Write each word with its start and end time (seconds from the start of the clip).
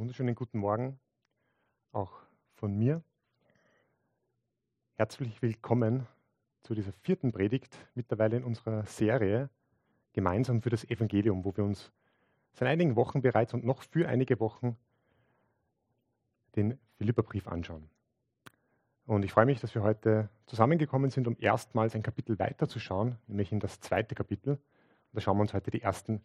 Wunderschönen 0.00 0.34
guten 0.34 0.60
Morgen 0.60 0.98
auch 1.92 2.22
von 2.54 2.74
mir. 2.74 3.02
Herzlich 4.94 5.42
willkommen 5.42 6.06
zu 6.62 6.74
dieser 6.74 6.92
vierten 7.02 7.32
Predigt 7.32 7.76
mittlerweile 7.94 8.38
in 8.38 8.44
unserer 8.44 8.86
Serie 8.86 9.50
Gemeinsam 10.14 10.62
für 10.62 10.70
das 10.70 10.88
Evangelium, 10.88 11.44
wo 11.44 11.54
wir 11.54 11.64
uns 11.64 11.92
seit 12.54 12.68
einigen 12.68 12.96
Wochen 12.96 13.20
bereits 13.20 13.52
und 13.52 13.62
noch 13.62 13.82
für 13.82 14.08
einige 14.08 14.40
Wochen 14.40 14.78
den 16.56 16.78
Philipperbrief 16.96 17.46
anschauen. 17.46 17.90
Und 19.04 19.22
ich 19.22 19.32
freue 19.32 19.44
mich, 19.44 19.60
dass 19.60 19.74
wir 19.74 19.82
heute 19.82 20.30
zusammengekommen 20.46 21.10
sind, 21.10 21.28
um 21.28 21.36
erstmals 21.38 21.94
ein 21.94 22.02
Kapitel 22.02 22.38
weiterzuschauen, 22.38 23.18
nämlich 23.26 23.52
in 23.52 23.60
das 23.60 23.80
zweite 23.80 24.14
Kapitel. 24.14 24.52
Und 24.52 24.60
da 25.12 25.20
schauen 25.20 25.36
wir 25.36 25.42
uns 25.42 25.52
heute 25.52 25.70
die 25.70 25.82
ersten 25.82 26.22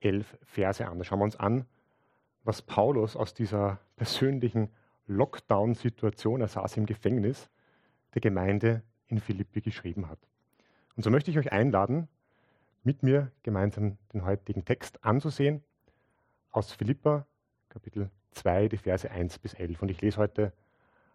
elf 0.00 0.36
Verse 0.42 0.86
an. 0.86 0.98
Da 0.98 1.04
schauen 1.04 1.20
wir 1.20 1.24
uns 1.24 1.36
an, 1.36 1.64
was 2.44 2.62
Paulus 2.62 3.16
aus 3.16 3.34
dieser 3.34 3.80
persönlichen 3.96 4.70
Lockdown-Situation, 5.06 6.40
er 6.40 6.48
saß 6.48 6.76
im 6.76 6.86
Gefängnis, 6.86 7.50
der 8.14 8.20
Gemeinde 8.20 8.82
in 9.08 9.18
Philippi 9.18 9.60
geschrieben 9.60 10.08
hat. 10.08 10.18
Und 10.96 11.02
so 11.02 11.10
möchte 11.10 11.30
ich 11.30 11.38
euch 11.38 11.52
einladen, 11.52 12.08
mit 12.84 13.02
mir 13.02 13.32
gemeinsam 13.42 13.96
den 14.12 14.24
heutigen 14.24 14.64
Text 14.64 15.04
anzusehen 15.04 15.62
aus 16.50 16.72
Philippa 16.72 17.26
Kapitel 17.70 18.10
2, 18.32 18.68
die 18.68 18.76
Verse 18.76 19.10
1 19.10 19.38
bis 19.38 19.54
11. 19.54 19.82
Und 19.82 19.90
ich 19.90 20.00
lese 20.00 20.18
heute 20.18 20.52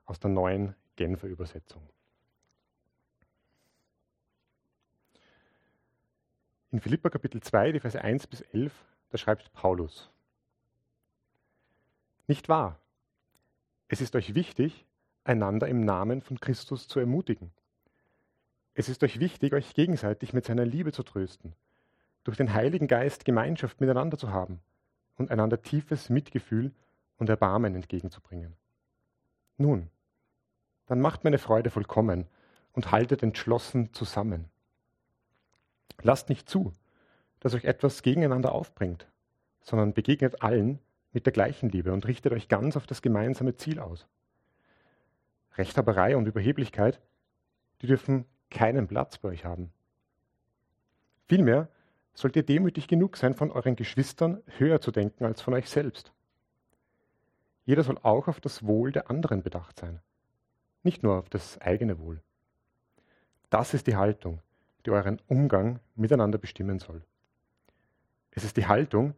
aus 0.05 0.19
der 0.19 0.31
neuen 0.31 0.75
Genfer 0.95 1.27
Übersetzung. 1.27 1.87
In 6.71 6.81
Philippa 6.81 7.09
Kapitel 7.09 7.41
2, 7.41 7.71
die 7.71 7.79
Verse 7.79 8.01
1 8.01 8.27
bis 8.27 8.41
11, 8.41 8.73
da 9.09 9.17
schreibt 9.17 9.53
Paulus, 9.53 10.11
nicht 12.29 12.47
wahr? 12.47 12.79
Es 13.87 14.01
ist 14.01 14.15
euch 14.15 14.35
wichtig, 14.35 14.85
einander 15.23 15.67
im 15.67 15.83
Namen 15.83 16.21
von 16.21 16.39
Christus 16.39 16.87
zu 16.87 16.99
ermutigen. 16.99 17.51
Es 18.73 18.87
ist 18.87 19.03
euch 19.03 19.19
wichtig, 19.19 19.53
euch 19.53 19.73
gegenseitig 19.73 20.33
mit 20.33 20.45
seiner 20.45 20.65
Liebe 20.65 20.91
zu 20.91 21.03
trösten, 21.03 21.53
durch 22.23 22.37
den 22.37 22.53
Heiligen 22.53 22.87
Geist 22.87 23.25
Gemeinschaft 23.25 23.81
miteinander 23.81 24.17
zu 24.17 24.31
haben 24.31 24.61
und 25.17 25.31
einander 25.31 25.61
tiefes 25.61 26.09
Mitgefühl 26.09 26.71
und 27.17 27.29
Erbarmen 27.29 27.75
entgegenzubringen. 27.75 28.55
Nun, 29.57 29.89
dann 30.85 31.01
macht 31.01 31.23
meine 31.23 31.37
Freude 31.37 31.69
vollkommen 31.69 32.27
und 32.71 32.91
haltet 32.91 33.23
entschlossen 33.23 33.93
zusammen. 33.93 34.45
Lasst 36.01 36.29
nicht 36.29 36.49
zu, 36.49 36.71
dass 37.39 37.53
euch 37.53 37.65
etwas 37.65 38.01
gegeneinander 38.01 38.53
aufbringt, 38.53 39.07
sondern 39.61 39.93
begegnet 39.93 40.41
allen 40.41 40.79
mit 41.11 41.25
der 41.25 41.33
gleichen 41.33 41.69
Liebe 41.69 41.91
und 41.91 42.07
richtet 42.07 42.33
euch 42.33 42.47
ganz 42.47 42.77
auf 42.77 42.87
das 42.87 43.01
gemeinsame 43.01 43.55
Ziel 43.55 43.79
aus. 43.79 44.07
Rechthaberei 45.57 46.15
und 46.15 46.27
Überheblichkeit, 46.27 47.01
die 47.81 47.87
dürfen 47.87 48.25
keinen 48.49 48.87
Platz 48.87 49.17
bei 49.17 49.29
euch 49.29 49.45
haben. 49.45 49.71
Vielmehr 51.27 51.69
sollt 52.13 52.35
ihr 52.35 52.43
demütig 52.43 52.87
genug 52.87 53.17
sein, 53.17 53.33
von 53.33 53.51
euren 53.51 53.75
Geschwistern 53.75 54.41
höher 54.57 54.81
zu 54.81 54.91
denken 54.91 55.25
als 55.25 55.41
von 55.41 55.53
euch 55.53 55.69
selbst. 55.69 56.11
Jeder 57.65 57.83
soll 57.83 57.97
auch 58.01 58.27
auf 58.27 58.41
das 58.41 58.65
Wohl 58.65 58.91
der 58.91 59.09
anderen 59.09 59.43
bedacht 59.43 59.79
sein, 59.79 60.01
nicht 60.83 61.03
nur 61.03 61.19
auf 61.19 61.29
das 61.29 61.59
eigene 61.61 61.99
Wohl. 61.99 62.21
Das 63.49 63.73
ist 63.73 63.87
die 63.87 63.95
Haltung, 63.95 64.41
die 64.85 64.91
euren 64.91 65.21
Umgang 65.27 65.79
miteinander 65.95 66.37
bestimmen 66.37 66.79
soll. 66.79 67.03
Es 68.31 68.43
ist 68.43 68.57
die 68.57 68.67
Haltung, 68.67 69.13
die 69.13 69.17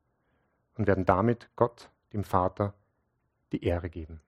und 0.81 0.87
werden 0.87 1.05
damit 1.05 1.47
Gott, 1.55 1.91
dem 2.11 2.23
Vater, 2.23 2.73
die 3.51 3.63
Ehre 3.63 3.87
geben. 3.87 4.19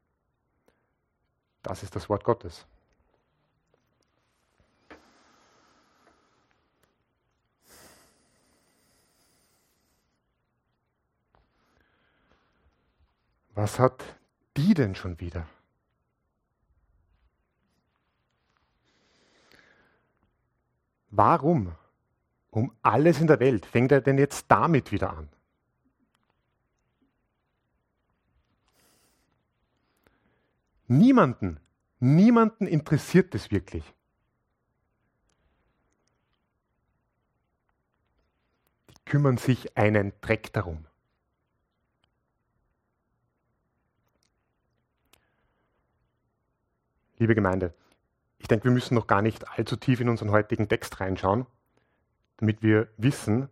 Das 1.63 1.81
ist 1.81 1.95
das 1.95 2.09
Wort 2.09 2.23
Gottes. 2.23 2.67
Was 13.55 13.79
hat 13.79 14.03
die 14.55 14.75
denn 14.75 14.93
schon 14.93 15.19
wieder? 15.19 15.47
Warum 21.09 21.75
um 22.51 22.71
alles 22.83 23.19
in 23.19 23.25
der 23.25 23.39
Welt 23.39 23.65
fängt 23.65 23.91
er 23.91 24.01
denn 24.01 24.19
jetzt 24.19 24.45
damit 24.49 24.91
wieder 24.91 25.17
an? 25.17 25.29
Niemanden, 30.93 31.59
niemanden 31.99 32.67
interessiert 32.67 33.33
es 33.33 33.49
wirklich. 33.49 33.83
Die 38.91 38.93
kümmern 39.03 39.37
sich 39.37 39.75
einen 39.75 40.13
Dreck 40.21 40.53
darum. 40.53 40.85
Liebe 47.17 47.33
Gemeinde, 47.33 47.73
ich 48.37 48.47
denke, 48.47 48.65
wir 48.65 48.71
müssen 48.71 48.93
noch 48.93 49.07
gar 49.07 49.23
nicht 49.23 49.49
allzu 49.49 49.75
tief 49.77 49.99
in 49.99 50.09
unseren 50.09 50.29
heutigen 50.29 50.69
Text 50.69 50.99
reinschauen, 50.99 51.47
damit 52.37 52.61
wir 52.61 52.87
wissen, 52.97 53.49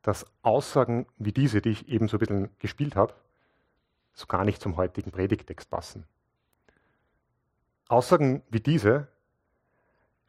dass 0.00 0.24
Aussagen 0.40 1.06
wie 1.18 1.32
diese, 1.32 1.60
die 1.60 1.70
ich 1.70 1.88
eben 1.88 2.08
so 2.08 2.16
ein 2.16 2.20
bisschen 2.20 2.58
gespielt 2.60 2.96
habe, 2.96 3.12
so 4.14 4.24
gar 4.26 4.46
nicht 4.46 4.62
zum 4.62 4.78
heutigen 4.78 5.10
Predigtext 5.10 5.68
passen. 5.68 6.06
Aussagen 7.92 8.42
wie 8.48 8.60
diese, 8.60 9.06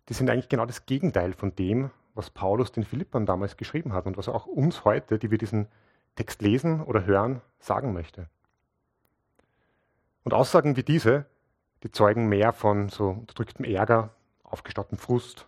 die 0.09 0.13
sind 0.13 0.29
eigentlich 0.29 0.49
genau 0.49 0.65
das 0.65 0.85
Gegenteil 0.85 1.31
von 1.31 1.55
dem, 1.55 1.91
was 2.13 2.29
Paulus 2.29 2.73
den 2.73 2.83
Philippern 2.83 3.25
damals 3.25 3.55
geschrieben 3.55 3.93
hat 3.93 4.05
und 4.05 4.17
was 4.17 4.27
er 4.27 4.35
auch 4.35 4.47
uns 4.47 4.83
heute, 4.83 5.17
die 5.17 5.31
wir 5.31 5.37
diesen 5.37 5.67
Text 6.15 6.41
lesen 6.41 6.83
oder 6.83 7.05
hören, 7.05 7.41
sagen 7.59 7.93
möchte. 7.93 8.27
Und 10.25 10.33
Aussagen 10.33 10.75
wie 10.75 10.83
diese, 10.83 11.25
die 11.83 11.91
zeugen 11.91 12.27
mehr 12.27 12.51
von 12.51 12.89
so 12.89 13.11
unterdrücktem 13.11 13.63
Ärger, 13.63 14.09
aufgestauten 14.43 14.97
Frust, 14.97 15.47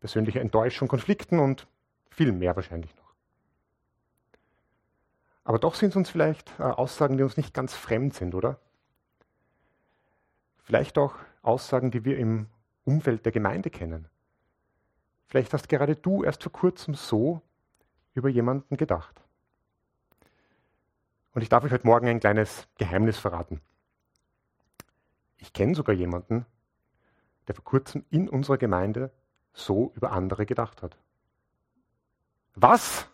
persönlicher 0.00 0.42
Enttäuschung, 0.42 0.86
Konflikten 0.86 1.38
und 1.38 1.66
viel 2.10 2.30
mehr 2.30 2.56
wahrscheinlich 2.56 2.94
noch. 2.94 3.14
Aber 5.44 5.58
doch 5.58 5.74
sind 5.74 5.90
es 5.90 5.96
uns 5.96 6.10
vielleicht 6.10 6.52
äh, 6.60 6.64
Aussagen, 6.64 7.16
die 7.16 7.22
uns 7.22 7.38
nicht 7.38 7.54
ganz 7.54 7.74
fremd 7.74 8.12
sind, 8.12 8.34
oder? 8.34 8.58
Vielleicht 10.62 10.98
auch 10.98 11.14
Aussagen, 11.42 11.90
die 11.90 12.04
wir 12.04 12.18
im 12.18 12.46
Umfeld 12.84 13.24
der 13.24 13.32
Gemeinde 13.32 13.70
kennen. 13.70 14.08
Vielleicht 15.26 15.52
hast 15.52 15.68
gerade 15.68 15.94
du 15.94 16.24
erst 16.24 16.42
vor 16.42 16.52
kurzem 16.52 16.94
so 16.94 17.42
über 18.14 18.28
jemanden 18.28 18.76
gedacht. 18.76 19.22
Und 21.32 21.42
ich 21.42 21.48
darf 21.48 21.64
euch 21.64 21.72
heute 21.72 21.86
Morgen 21.86 22.08
ein 22.08 22.20
kleines 22.20 22.66
Geheimnis 22.78 23.18
verraten. 23.18 23.60
Ich 25.36 25.52
kenne 25.52 25.74
sogar 25.74 25.94
jemanden, 25.94 26.46
der 27.46 27.54
vor 27.54 27.64
kurzem 27.64 28.04
in 28.10 28.28
unserer 28.28 28.58
Gemeinde 28.58 29.12
so 29.52 29.92
über 29.94 30.12
andere 30.12 30.46
gedacht 30.46 30.82
hat. 30.82 30.96
Was? 32.54 33.08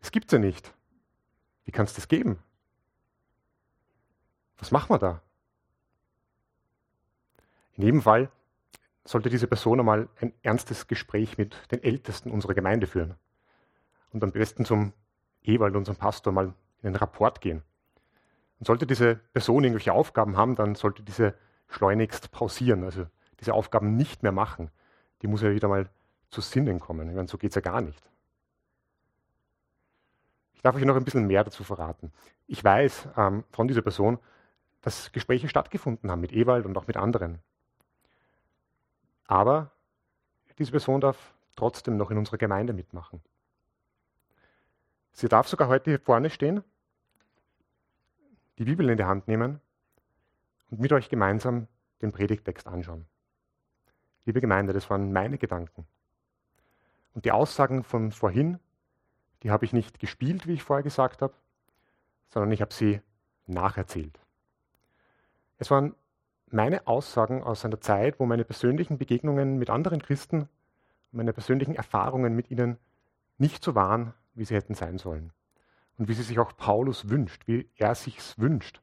Es 0.00 0.10
gibt's 0.10 0.32
ja 0.32 0.38
nicht. 0.38 0.74
Wie 1.64 1.70
kann 1.70 1.86
es 1.86 1.94
das 1.94 2.08
geben? 2.08 2.38
Was 4.58 4.70
machen 4.70 4.90
wir 4.90 4.98
da? 4.98 5.22
In 7.76 7.84
jedem 7.84 8.02
Fall 8.02 8.30
sollte 9.04 9.28
diese 9.28 9.46
Person 9.46 9.80
einmal 9.80 10.08
ein 10.20 10.32
ernstes 10.42 10.86
Gespräch 10.86 11.38
mit 11.38 11.56
den 11.70 11.82
Ältesten 11.82 12.30
unserer 12.30 12.54
Gemeinde 12.54 12.86
führen 12.86 13.14
und 14.12 14.22
am 14.22 14.32
besten 14.32 14.64
zum 14.64 14.92
Ewald, 15.42 15.76
unserem 15.76 15.96
Pastor, 15.96 16.32
mal 16.32 16.54
in 16.80 16.88
einen 16.88 16.96
Rapport 16.96 17.40
gehen. 17.40 17.62
Und 18.58 18.66
sollte 18.66 18.86
diese 18.86 19.16
Person 19.16 19.64
irgendwelche 19.64 19.92
Aufgaben 19.92 20.36
haben, 20.36 20.54
dann 20.54 20.74
sollte 20.74 21.02
diese 21.02 21.34
schleunigst 21.68 22.30
pausieren, 22.30 22.84
also 22.84 23.06
diese 23.40 23.52
Aufgaben 23.52 23.96
nicht 23.96 24.22
mehr 24.22 24.32
machen. 24.32 24.70
Die 25.20 25.26
muss 25.26 25.42
ja 25.42 25.50
wieder 25.50 25.68
mal 25.68 25.90
zu 26.30 26.40
Sinnen 26.40 26.80
kommen. 26.80 27.08
Ich 27.08 27.14
meine, 27.14 27.28
so 27.28 27.36
geht 27.36 27.50
es 27.50 27.56
ja 27.56 27.60
gar 27.60 27.80
nicht. 27.80 28.02
Ich 30.54 30.62
darf 30.62 30.76
euch 30.76 30.84
noch 30.84 30.96
ein 30.96 31.04
bisschen 31.04 31.26
mehr 31.26 31.44
dazu 31.44 31.64
verraten. 31.64 32.12
Ich 32.46 32.62
weiß 32.62 33.08
ähm, 33.16 33.44
von 33.50 33.68
dieser 33.68 33.82
Person, 33.82 34.18
dass 34.80 35.12
Gespräche 35.12 35.48
stattgefunden 35.48 36.10
haben 36.10 36.20
mit 36.20 36.32
Ewald 36.32 36.64
und 36.64 36.76
auch 36.76 36.86
mit 36.86 36.96
anderen. 36.96 37.40
Aber 39.26 39.70
diese 40.58 40.70
Person 40.70 41.00
darf 41.00 41.34
trotzdem 41.56 41.96
noch 41.96 42.10
in 42.10 42.18
unserer 42.18 42.38
Gemeinde 42.38 42.72
mitmachen. 42.72 43.22
Sie 45.12 45.28
darf 45.28 45.48
sogar 45.48 45.68
heute 45.68 45.90
hier 45.90 46.00
vorne 46.00 46.30
stehen, 46.30 46.64
die 48.58 48.64
Bibel 48.64 48.88
in 48.88 48.96
die 48.96 49.04
Hand 49.04 49.28
nehmen 49.28 49.60
und 50.70 50.80
mit 50.80 50.92
euch 50.92 51.08
gemeinsam 51.08 51.68
den 52.02 52.12
Predigtext 52.12 52.66
anschauen. 52.66 53.06
Liebe 54.24 54.40
Gemeinde, 54.40 54.72
das 54.72 54.88
waren 54.90 55.12
meine 55.12 55.38
Gedanken. 55.38 55.86
Und 57.14 57.24
die 57.24 57.32
Aussagen 57.32 57.84
von 57.84 58.10
vorhin, 58.10 58.58
die 59.42 59.50
habe 59.50 59.64
ich 59.64 59.72
nicht 59.72 59.98
gespielt, 59.98 60.46
wie 60.46 60.54
ich 60.54 60.62
vorher 60.62 60.82
gesagt 60.82 61.22
habe, 61.22 61.34
sondern 62.30 62.50
ich 62.52 62.60
habe 62.60 62.74
sie 62.74 63.00
nacherzählt. 63.46 64.18
Es 65.58 65.70
waren 65.70 65.94
meine 66.54 66.86
Aussagen 66.86 67.42
aus 67.42 67.64
einer 67.64 67.80
Zeit, 67.80 68.20
wo 68.20 68.26
meine 68.26 68.44
persönlichen 68.44 68.96
Begegnungen 68.96 69.58
mit 69.58 69.70
anderen 69.70 70.00
Christen 70.00 70.42
und 70.42 70.48
meine 71.12 71.32
persönlichen 71.32 71.74
Erfahrungen 71.74 72.34
mit 72.34 72.50
ihnen 72.50 72.78
nicht 73.38 73.62
so 73.62 73.74
waren, 73.74 74.14
wie 74.34 74.44
sie 74.44 74.54
hätten 74.54 74.74
sein 74.74 74.98
sollen. 74.98 75.32
Und 75.98 76.08
wie 76.08 76.14
sie 76.14 76.22
sich 76.22 76.38
auch 76.38 76.56
Paulus 76.56 77.08
wünscht, 77.08 77.46
wie 77.46 77.68
er 77.76 77.94
sich's 77.94 78.38
wünscht, 78.38 78.80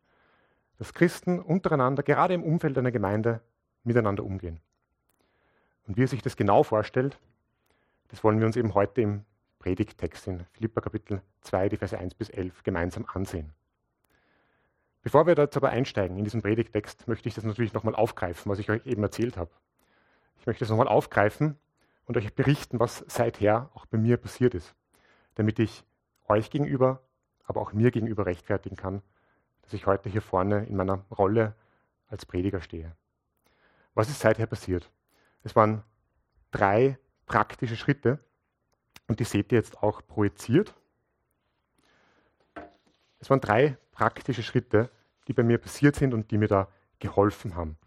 dass 0.77 0.94
Christen 0.94 1.39
untereinander, 1.39 2.03
gerade 2.03 2.33
im 2.33 2.44
Umfeld 2.44 2.77
einer 2.77 2.91
Gemeinde, 2.91 3.41
miteinander 3.83 4.24
umgehen. 4.24 4.59
Und 5.88 5.97
wie 5.97 6.03
er 6.03 6.07
sich 6.07 6.21
das 6.21 6.38
genau 6.38 6.63
vorstellt, 6.63 7.19
das 8.09 8.24
wollen 8.24 8.39
wir 8.39 8.45
uns 8.45 8.56
eben 8.56 8.74
heute 8.74 9.01
im 9.01 9.25
Predigttext 9.59 10.27
in 10.27 10.45
Philippa 10.51 10.81
Kapitel 10.81 11.21
2, 11.41 11.69
die 11.69 11.77
Verse 11.77 11.97
1 11.97 12.15
bis 12.15 12.29
11 12.29 12.63
gemeinsam 12.63 13.06
ansehen. 13.13 13.53
Bevor 15.03 15.25
wir 15.25 15.36
jetzt 15.36 15.57
aber 15.57 15.69
einsteigen 15.69 16.18
in 16.18 16.24
diesen 16.24 16.42
Predigttext, 16.42 17.07
möchte 17.07 17.27
ich 17.27 17.36
das 17.36 17.44
natürlich 17.44 17.74
nochmal 17.74 17.95
aufgreifen, 17.95 18.51
was 18.51 18.59
ich 18.59 18.69
euch 18.69 18.86
eben 18.86 19.01
erzählt 19.03 19.38
habe. 19.38 19.51
Ich 20.39 20.45
möchte 20.45 20.62
das 20.62 20.69
nochmal 20.69 20.88
aufgreifen 20.88 21.57
und 22.06 22.18
euch 22.18 22.33
berichten, 22.36 22.80
was 22.80 23.03
seither 23.07 23.69
auch 23.74 23.86
bei 23.86 23.98
mir 23.98 24.18
passiert 24.18 24.53
ist 24.53 24.75
damit 25.36 25.59
ich 25.59 25.83
euch 26.27 26.50
gegenüber, 26.50 27.01
aber 27.45 27.62
auch 27.62 27.74
mir 27.74 27.92
gegenüber 27.92 28.25
rechtfertigen 28.25 28.75
kann, 28.75 29.01
dass 29.63 29.74
ich 29.74 29.86
heute 29.86 30.09
hier 30.09 30.21
vorne 30.21 30.65
in 30.65 30.75
meiner 30.75 31.06
Rolle 31.12 31.56
als 32.07 32.25
Prediger 32.25 32.62
stehe. 32.62 32.95
Was 33.94 34.09
ist 34.09 34.19
seither 34.19 34.45
passiert? 34.45 34.89
Es 35.44 35.56
waren 35.56 35.83
drei 36.51 36.98
praktische 37.25 37.75
Schritte 37.75 38.19
und 39.07 39.19
die 39.19 39.24
seht 39.24 39.51
ihr 39.51 39.57
jetzt 39.57 39.81
auch 39.81 40.06
projiziert. 40.06 40.74
Es 43.19 43.30
waren 43.30 43.42
drei 43.42 43.77
praktische 43.91 44.43
Schritte, 44.43 44.89
die 45.27 45.33
bei 45.33 45.43
mir 45.43 45.57
passiert 45.57 45.95
sind 45.95 46.13
und 46.13 46.31
die 46.31 46.38
mir 46.38 46.47
da 46.47 46.67
geholfen 46.99 47.55
haben. 47.55 47.77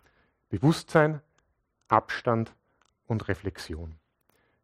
Bewusstsein, 0.48 1.20
Abstand 1.88 2.54
und 3.06 3.28
Reflexion. 3.28 3.96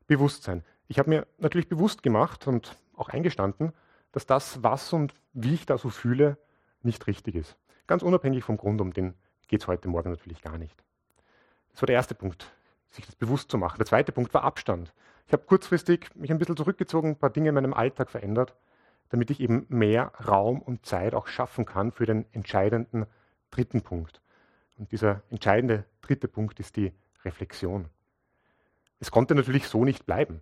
Bewusstsein. 0.06 0.64
Ich 0.88 0.98
habe 0.98 1.10
mir 1.10 1.26
natürlich 1.38 1.68
bewusst 1.68 2.02
gemacht 2.02 2.46
und 2.46 2.76
auch 2.96 3.08
eingestanden, 3.08 3.72
dass 4.12 4.26
das, 4.26 4.62
was 4.62 4.92
und 4.92 5.14
wie 5.32 5.54
ich 5.54 5.66
da 5.66 5.78
so 5.78 5.88
fühle, 5.88 6.36
nicht 6.82 7.06
richtig 7.06 7.34
ist. 7.34 7.56
Ganz 7.86 8.02
unabhängig 8.02 8.44
vom 8.44 8.56
Grund, 8.56 8.80
um 8.80 8.92
den 8.92 9.14
geht 9.48 9.62
es 9.62 9.68
heute 9.68 9.88
Morgen 9.88 10.10
natürlich 10.10 10.42
gar 10.42 10.58
nicht. 10.58 10.76
Das 11.72 11.82
war 11.82 11.86
der 11.86 11.96
erste 11.96 12.14
Punkt, 12.14 12.50
sich 12.88 13.06
das 13.06 13.14
bewusst 13.14 13.50
zu 13.50 13.58
machen. 13.58 13.78
Der 13.78 13.86
zweite 13.86 14.12
Punkt 14.12 14.32
war 14.34 14.44
Abstand. 14.44 14.92
Ich 15.26 15.32
habe 15.32 15.44
kurzfristig 15.44 16.14
mich 16.14 16.30
ein 16.30 16.38
bisschen 16.38 16.56
zurückgezogen, 16.56 17.10
ein 17.10 17.16
paar 17.16 17.30
Dinge 17.30 17.50
in 17.50 17.54
meinem 17.54 17.74
Alltag 17.74 18.10
verändert, 18.10 18.54
damit 19.10 19.30
ich 19.30 19.40
eben 19.40 19.66
mehr 19.68 20.12
Raum 20.26 20.62
und 20.62 20.86
Zeit 20.86 21.14
auch 21.14 21.26
schaffen 21.26 21.66
kann 21.66 21.92
für 21.92 22.06
den 22.06 22.24
entscheidenden 22.32 23.06
dritten 23.50 23.82
Punkt. 23.82 24.22
Und 24.78 24.92
dieser 24.92 25.22
entscheidende 25.30 25.84
dritte 26.00 26.28
Punkt 26.28 26.58
ist 26.58 26.76
die 26.76 26.92
Reflexion. 27.24 27.88
Es 28.98 29.10
konnte 29.10 29.34
natürlich 29.34 29.68
so 29.68 29.84
nicht 29.84 30.06
bleiben. 30.06 30.40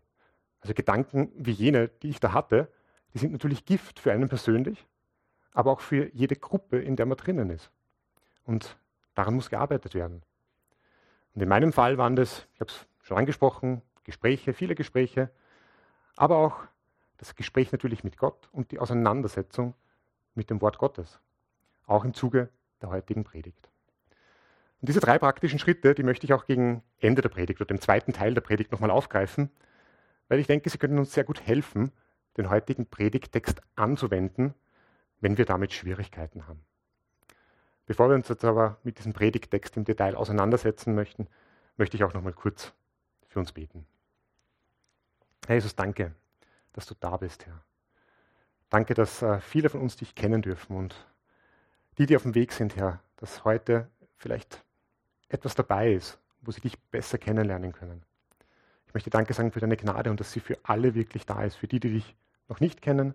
Also 0.60 0.74
Gedanken 0.74 1.32
wie 1.34 1.52
jene, 1.52 1.88
die 1.88 2.10
ich 2.10 2.20
da 2.20 2.32
hatte, 2.32 2.70
die 3.14 3.18
sind 3.18 3.32
natürlich 3.32 3.64
Gift 3.64 3.98
für 3.98 4.12
einen 4.12 4.28
persönlich, 4.28 4.86
aber 5.52 5.72
auch 5.72 5.80
für 5.80 6.10
jede 6.14 6.36
Gruppe, 6.36 6.78
in 6.78 6.96
der 6.96 7.06
man 7.06 7.16
drinnen 7.16 7.50
ist. 7.50 7.70
Und 8.44 8.76
daran 9.14 9.34
muss 9.34 9.50
gearbeitet 9.50 9.94
werden. 9.94 10.22
Und 11.34 11.42
in 11.42 11.48
meinem 11.48 11.72
Fall 11.72 11.98
waren 11.98 12.16
das, 12.16 12.46
ich 12.54 12.60
habe 12.60 12.70
es 12.70 12.86
schon 13.02 13.16
angesprochen, 13.16 13.82
Gespräche, 14.04 14.52
viele 14.52 14.74
Gespräche, 14.74 15.30
aber 16.16 16.38
auch 16.38 16.60
das 17.18 17.34
Gespräch 17.34 17.72
natürlich 17.72 18.04
mit 18.04 18.16
Gott 18.16 18.48
und 18.52 18.70
die 18.70 18.78
Auseinandersetzung 18.78 19.74
mit 20.34 20.50
dem 20.50 20.60
Wort 20.60 20.78
Gottes, 20.78 21.20
auch 21.86 22.04
im 22.04 22.14
Zuge 22.14 22.48
der 22.80 22.90
heutigen 22.90 23.24
Predigt. 23.24 23.68
Und 24.80 24.88
diese 24.88 25.00
drei 25.00 25.18
praktischen 25.18 25.58
Schritte, 25.58 25.94
die 25.94 26.04
möchte 26.04 26.24
ich 26.24 26.32
auch 26.32 26.46
gegen 26.46 26.82
Ende 27.00 27.20
der 27.20 27.28
Predigt 27.28 27.60
oder 27.60 27.66
dem 27.66 27.80
zweiten 27.80 28.12
Teil 28.12 28.34
der 28.34 28.40
Predigt 28.40 28.70
nochmal 28.70 28.90
aufgreifen, 28.90 29.50
weil 30.28 30.38
ich 30.38 30.46
denke, 30.46 30.70
sie 30.70 30.78
können 30.78 30.98
uns 30.98 31.12
sehr 31.12 31.24
gut 31.24 31.44
helfen, 31.44 31.90
den 32.36 32.48
heutigen 32.48 32.86
Predigtext 32.86 33.60
anzuwenden, 33.74 34.54
wenn 35.20 35.36
wir 35.36 35.44
damit 35.44 35.72
Schwierigkeiten 35.72 36.46
haben. 36.46 36.64
Bevor 37.86 38.08
wir 38.08 38.14
uns 38.14 38.28
jetzt 38.28 38.44
aber 38.44 38.78
mit 38.84 38.98
diesem 38.98 39.12
Predigtext 39.12 39.76
im 39.76 39.84
Detail 39.84 40.14
auseinandersetzen 40.14 40.94
möchten, 40.94 41.26
möchte 41.76 41.96
ich 41.96 42.04
auch 42.04 42.14
noch 42.14 42.22
mal 42.22 42.32
kurz 42.32 42.72
für 43.26 43.40
uns 43.40 43.52
beten. 43.52 43.86
Herr 45.46 45.56
Jesus, 45.56 45.74
danke, 45.74 46.14
dass 46.72 46.86
du 46.86 46.94
da 46.98 47.16
bist, 47.16 47.46
Herr. 47.46 47.62
Danke, 48.70 48.94
dass 48.94 49.22
äh, 49.22 49.40
viele 49.40 49.70
von 49.70 49.80
uns 49.80 49.96
dich 49.96 50.14
kennen 50.14 50.42
dürfen 50.42 50.76
und 50.76 50.94
die, 51.96 52.06
die 52.06 52.16
auf 52.16 52.22
dem 52.22 52.34
Weg 52.34 52.52
sind, 52.52 52.76
Herr, 52.76 53.00
dass 53.16 53.44
heute 53.44 53.88
vielleicht 54.16 54.62
etwas 55.28 55.54
dabei 55.54 55.92
ist, 55.92 56.18
wo 56.42 56.50
sie 56.50 56.60
dich 56.60 56.78
besser 56.78 57.18
kennenlernen 57.18 57.72
können. 57.72 58.02
Ich 58.86 58.94
möchte 58.94 59.10
Danke 59.10 59.34
sagen 59.34 59.52
für 59.52 59.60
deine 59.60 59.76
Gnade 59.76 60.10
und 60.10 60.20
dass 60.20 60.32
sie 60.32 60.40
für 60.40 60.58
alle 60.62 60.94
wirklich 60.94 61.26
da 61.26 61.42
ist, 61.42 61.56
für 61.56 61.68
die, 61.68 61.80
die 61.80 61.92
dich 61.92 62.16
noch 62.48 62.60
nicht 62.60 62.80
kennen, 62.80 63.14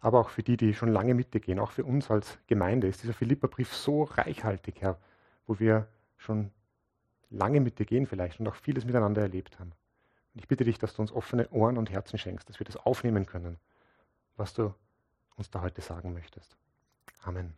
aber 0.00 0.20
auch 0.20 0.28
für 0.28 0.42
die, 0.42 0.56
die 0.56 0.74
schon 0.74 0.90
lange 0.90 1.14
mit 1.14 1.32
dir 1.32 1.40
gehen. 1.40 1.58
Auch 1.58 1.70
für 1.70 1.84
uns 1.84 2.10
als 2.10 2.38
Gemeinde 2.46 2.88
ist 2.88 3.02
dieser 3.02 3.14
Philipperbrief 3.14 3.72
so 3.72 4.02
reichhaltig, 4.02 4.80
Herr, 4.80 4.98
wo 5.46 5.58
wir 5.58 5.88
schon 6.18 6.50
lange 7.30 7.60
mit 7.60 7.78
dir 7.78 7.86
gehen 7.86 8.06
vielleicht 8.06 8.40
und 8.40 8.48
auch 8.48 8.54
vieles 8.54 8.84
miteinander 8.84 9.22
erlebt 9.22 9.58
haben. 9.58 9.72
Und 10.34 10.40
ich 10.40 10.48
bitte 10.48 10.64
dich, 10.64 10.78
dass 10.78 10.94
du 10.94 11.02
uns 11.02 11.12
offene 11.12 11.48
Ohren 11.50 11.78
und 11.78 11.90
Herzen 11.90 12.18
schenkst, 12.18 12.48
dass 12.48 12.58
wir 12.58 12.66
das 12.66 12.76
aufnehmen 12.76 13.24
können, 13.26 13.58
was 14.36 14.52
du 14.52 14.74
uns 15.36 15.50
da 15.50 15.60
heute 15.60 15.80
sagen 15.80 16.12
möchtest. 16.12 16.56
Amen. 17.22 17.54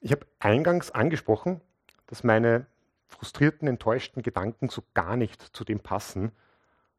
Ich 0.00 0.12
habe 0.12 0.26
eingangs 0.38 0.90
angesprochen, 0.90 1.60
dass 2.06 2.24
meine 2.24 2.66
frustrierten, 3.06 3.68
enttäuschten 3.68 4.22
Gedanken 4.22 4.68
so 4.68 4.82
gar 4.94 5.16
nicht 5.16 5.40
zu 5.40 5.64
dem 5.64 5.80
passen, 5.80 6.32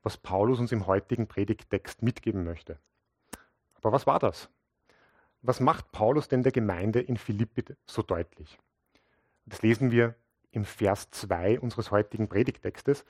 was 0.01 0.17
Paulus 0.17 0.59
uns 0.59 0.71
im 0.71 0.87
heutigen 0.87 1.27
Predigttext 1.27 2.01
mitgeben 2.01 2.43
möchte. 2.43 2.79
Aber 3.75 3.91
was 3.91 4.07
war 4.07 4.19
das? 4.19 4.49
Was 5.41 5.59
macht 5.59 5.91
Paulus 5.91 6.29
denn 6.29 6.43
der 6.43 6.51
Gemeinde 6.51 7.01
in 7.01 7.17
Philippi 7.17 7.65
so 7.85 8.01
deutlich? 8.01 8.57
Das 9.45 9.61
lesen 9.61 9.91
wir 9.91 10.15
im 10.53 10.65
Vers 10.65 11.10
2 11.12 11.60
unseres 11.60 11.91
heutigen 11.91 12.29
Predigttextes 12.29 13.05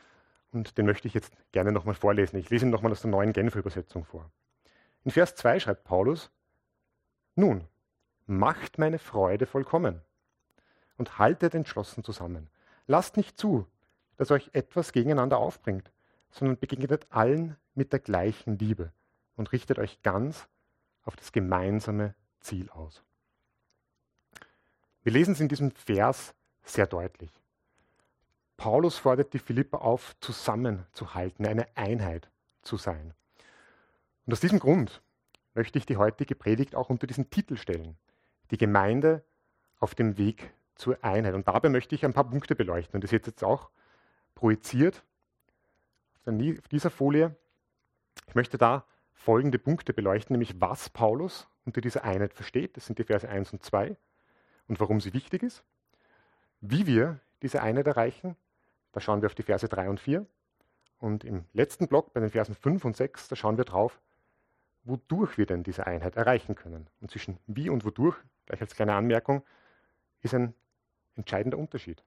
und 0.51 0.77
den 0.77 0.85
möchte 0.85 1.07
ich 1.07 1.13
jetzt 1.13 1.33
gerne 1.51 1.71
nochmal 1.71 1.95
vorlesen. 1.95 2.37
Ich 2.37 2.49
lese 2.49 2.65
ihn 2.65 2.71
nochmal 2.71 2.91
aus 2.91 3.01
der 3.01 3.11
neuen 3.11 3.33
Genfer 3.33 3.59
Übersetzung 3.59 4.05
vor. 4.05 4.29
In 5.03 5.11
Vers 5.11 5.35
2 5.35 5.59
schreibt 5.59 5.83
Paulus, 5.83 6.31
nun, 7.35 7.67
macht 8.25 8.77
meine 8.77 8.99
Freude 8.99 9.45
vollkommen 9.45 10.01
und 10.97 11.17
haltet 11.17 11.53
entschlossen 11.53 12.03
zusammen. 12.03 12.49
Lasst 12.87 13.17
nicht 13.17 13.37
zu, 13.37 13.67
dass 14.17 14.31
euch 14.31 14.49
etwas 14.53 14.93
gegeneinander 14.93 15.37
aufbringt, 15.37 15.91
sondern 16.31 16.57
begegnet 16.57 17.07
allen 17.09 17.57
mit 17.73 17.91
der 17.91 17.99
gleichen 17.99 18.57
Liebe 18.57 18.93
und 19.35 19.51
richtet 19.51 19.79
euch 19.79 20.01
ganz 20.01 20.47
auf 21.03 21.15
das 21.15 21.31
gemeinsame 21.31 22.15
Ziel 22.39 22.69
aus. 22.69 23.03
Wir 25.01 25.11
lesen 25.11 25.33
es 25.33 25.41
in 25.41 25.49
diesem 25.49 25.71
Vers 25.71 26.33
sehr 26.63 26.87
deutlich. 26.87 27.31
Paulus 28.57 28.97
fordert 28.97 29.33
die 29.33 29.39
Philipper 29.39 29.81
auf, 29.81 30.15
zusammenzuhalten, 30.19 31.45
eine 31.45 31.67
Einheit 31.75 32.29
zu 32.61 32.77
sein. 32.77 33.13
Und 34.25 34.33
aus 34.33 34.39
diesem 34.39 34.59
Grund 34.59 35.01
möchte 35.53 35.77
ich 35.77 35.85
die 35.85 35.97
heutige 35.97 36.35
Predigt 36.35 36.75
auch 36.75 36.89
unter 36.89 37.07
diesen 37.07 37.29
Titel 37.29 37.57
stellen. 37.57 37.97
Die 38.51 38.57
Gemeinde 38.57 39.23
auf 39.79 39.95
dem 39.95 40.17
Weg 40.17 40.53
zur 40.75 41.03
Einheit. 41.03 41.33
Und 41.33 41.47
dabei 41.47 41.69
möchte 41.69 41.95
ich 41.95 42.05
ein 42.05 42.13
paar 42.13 42.29
Punkte 42.29 42.55
beleuchten. 42.55 42.95
Und 42.95 43.03
das 43.03 43.11
ist 43.11 43.27
jetzt 43.27 43.43
auch 43.43 43.69
projiziert 44.35 45.03
auf 46.25 46.67
dieser 46.69 46.89
Folie. 46.89 47.35
Ich 48.27 48.35
möchte 48.35 48.57
da 48.57 48.85
folgende 49.13 49.59
Punkte 49.59 49.93
beleuchten, 49.93 50.33
nämlich 50.33 50.59
was 50.59 50.89
Paulus 50.89 51.47
unter 51.65 51.81
dieser 51.81 52.03
Einheit 52.03 52.33
versteht. 52.33 52.77
Das 52.77 52.85
sind 52.85 52.99
die 52.99 53.03
Verse 53.03 53.27
1 53.27 53.53
und 53.53 53.63
2 53.63 53.95
und 54.67 54.79
warum 54.79 55.01
sie 55.01 55.13
wichtig 55.13 55.43
ist. 55.43 55.63
Wie 56.65 56.87
wir 56.87 57.19
diese 57.41 57.61
Einheit 57.61 57.87
erreichen, 57.87 58.37
da 58.93 59.01
schauen 59.01 59.21
wir 59.21 59.25
auf 59.25 59.35
die 59.35 59.43
Verse 59.43 59.67
3 59.67 59.89
und 59.89 59.99
4. 59.99 60.25
Und 60.97 61.25
im 61.25 61.43
letzten 61.51 61.89
Block, 61.89 62.13
bei 62.13 62.21
den 62.21 62.29
Versen 62.29 62.55
5 62.55 62.85
und 62.85 62.95
6, 62.95 63.27
da 63.27 63.35
schauen 63.35 63.57
wir 63.57 63.65
drauf, 63.65 63.99
wodurch 64.85 65.37
wir 65.37 65.45
denn 65.45 65.63
diese 65.63 65.85
Einheit 65.85 66.15
erreichen 66.15 66.55
können. 66.55 66.87
Und 67.01 67.11
zwischen 67.11 67.37
wie 67.47 67.69
und 67.69 67.83
wodurch, 67.83 68.15
gleich 68.45 68.61
als 68.61 68.75
kleine 68.75 68.95
Anmerkung, 68.95 69.43
ist 70.21 70.33
ein 70.33 70.53
entscheidender 71.15 71.57
Unterschied. 71.57 72.01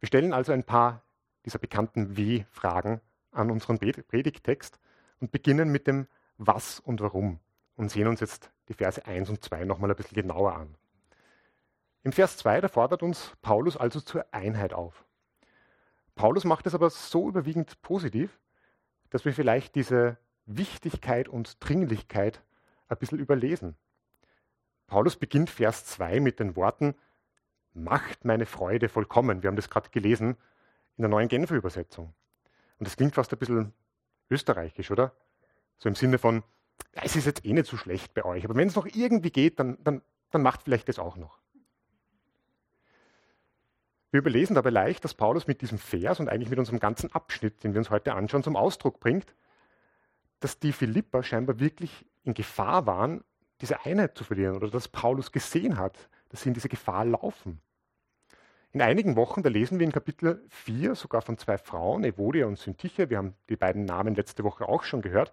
Wir 0.00 0.08
stellen 0.08 0.32
also 0.32 0.50
ein 0.50 0.64
paar 0.64 1.02
dieser 1.44 1.60
bekannten 1.60 2.16
W-Fragen 2.16 3.00
an 3.30 3.52
unseren 3.52 3.78
Predigttext 3.78 4.80
und 5.20 5.30
beginnen 5.30 5.70
mit 5.70 5.86
dem 5.86 6.08
Was 6.38 6.80
und 6.80 7.00
Warum 7.00 7.38
und 7.76 7.92
sehen 7.92 8.08
uns 8.08 8.18
jetzt 8.18 8.50
die 8.68 8.74
Verse 8.74 9.06
1 9.06 9.30
und 9.30 9.44
2 9.44 9.64
nochmal 9.64 9.90
ein 9.90 9.96
bisschen 9.96 10.20
genauer 10.20 10.56
an. 10.56 10.74
Im 12.06 12.12
Vers 12.12 12.36
2, 12.36 12.60
da 12.60 12.68
fordert 12.68 13.02
uns 13.02 13.32
Paulus 13.42 13.76
also 13.76 14.00
zur 14.00 14.32
Einheit 14.32 14.72
auf. 14.72 15.04
Paulus 16.14 16.44
macht 16.44 16.64
es 16.68 16.74
aber 16.76 16.88
so 16.88 17.28
überwiegend 17.28 17.82
positiv, 17.82 18.38
dass 19.10 19.24
wir 19.24 19.34
vielleicht 19.34 19.74
diese 19.74 20.16
Wichtigkeit 20.44 21.28
und 21.28 21.56
Dringlichkeit 21.58 22.44
ein 22.86 22.98
bisschen 22.98 23.18
überlesen. 23.18 23.74
Paulus 24.86 25.16
beginnt 25.16 25.50
Vers 25.50 25.84
2 25.86 26.20
mit 26.20 26.38
den 26.38 26.54
Worten, 26.54 26.94
macht 27.72 28.24
meine 28.24 28.46
Freude 28.46 28.88
vollkommen. 28.88 29.42
Wir 29.42 29.48
haben 29.48 29.56
das 29.56 29.68
gerade 29.68 29.90
gelesen 29.90 30.36
in 30.96 31.02
der 31.02 31.08
neuen 31.08 31.26
Genfer 31.26 31.56
Übersetzung. 31.56 32.14
Und 32.78 32.86
das 32.86 32.96
klingt 32.96 33.16
fast 33.16 33.32
ein 33.32 33.38
bisschen 33.40 33.72
österreichisch, 34.30 34.92
oder? 34.92 35.10
So 35.78 35.88
im 35.88 35.96
Sinne 35.96 36.18
von, 36.18 36.44
es 36.92 37.16
ist 37.16 37.26
jetzt 37.26 37.44
eh 37.44 37.52
nicht 37.52 37.66
so 37.66 37.76
schlecht 37.76 38.14
bei 38.14 38.24
euch, 38.24 38.44
aber 38.44 38.54
wenn 38.54 38.68
es 38.68 38.76
noch 38.76 38.86
irgendwie 38.86 39.30
geht, 39.30 39.58
dann, 39.58 39.82
dann, 39.82 40.02
dann 40.30 40.42
macht 40.42 40.62
vielleicht 40.62 40.88
das 40.88 41.00
auch 41.00 41.16
noch. 41.16 41.40
Wir 44.10 44.18
überlesen 44.18 44.54
dabei 44.54 44.70
leicht, 44.70 45.04
dass 45.04 45.14
Paulus 45.14 45.46
mit 45.46 45.60
diesem 45.60 45.78
Vers 45.78 46.20
und 46.20 46.28
eigentlich 46.28 46.50
mit 46.50 46.58
unserem 46.58 46.78
ganzen 46.78 47.12
Abschnitt, 47.12 47.64
den 47.64 47.74
wir 47.74 47.78
uns 47.78 47.90
heute 47.90 48.14
anschauen, 48.14 48.42
zum 48.42 48.56
Ausdruck 48.56 49.00
bringt, 49.00 49.34
dass 50.40 50.58
die 50.58 50.72
Philipper 50.72 51.22
scheinbar 51.22 51.58
wirklich 51.58 52.06
in 52.24 52.34
Gefahr 52.34 52.86
waren, 52.86 53.24
diese 53.60 53.84
Einheit 53.84 54.16
zu 54.16 54.24
verlieren 54.24 54.56
oder 54.56 54.70
dass 54.70 54.88
Paulus 54.88 55.32
gesehen 55.32 55.78
hat, 55.78 56.08
dass 56.28 56.42
sie 56.42 56.48
in 56.48 56.54
diese 56.54 56.68
Gefahr 56.68 57.04
laufen. 57.04 57.60
In 58.72 58.82
einigen 58.82 59.16
Wochen, 59.16 59.42
da 59.42 59.48
lesen 59.48 59.78
wir 59.78 59.86
in 59.86 59.92
Kapitel 59.92 60.44
4 60.50 60.94
sogar 60.94 61.22
von 61.22 61.38
zwei 61.38 61.56
Frauen, 61.56 62.04
Evodia 62.04 62.46
und 62.46 62.58
Syntyche. 62.58 63.08
Wir 63.08 63.16
haben 63.18 63.34
die 63.48 63.56
beiden 63.56 63.86
Namen 63.86 64.14
letzte 64.14 64.44
Woche 64.44 64.68
auch 64.68 64.82
schon 64.82 65.00
gehört. 65.00 65.32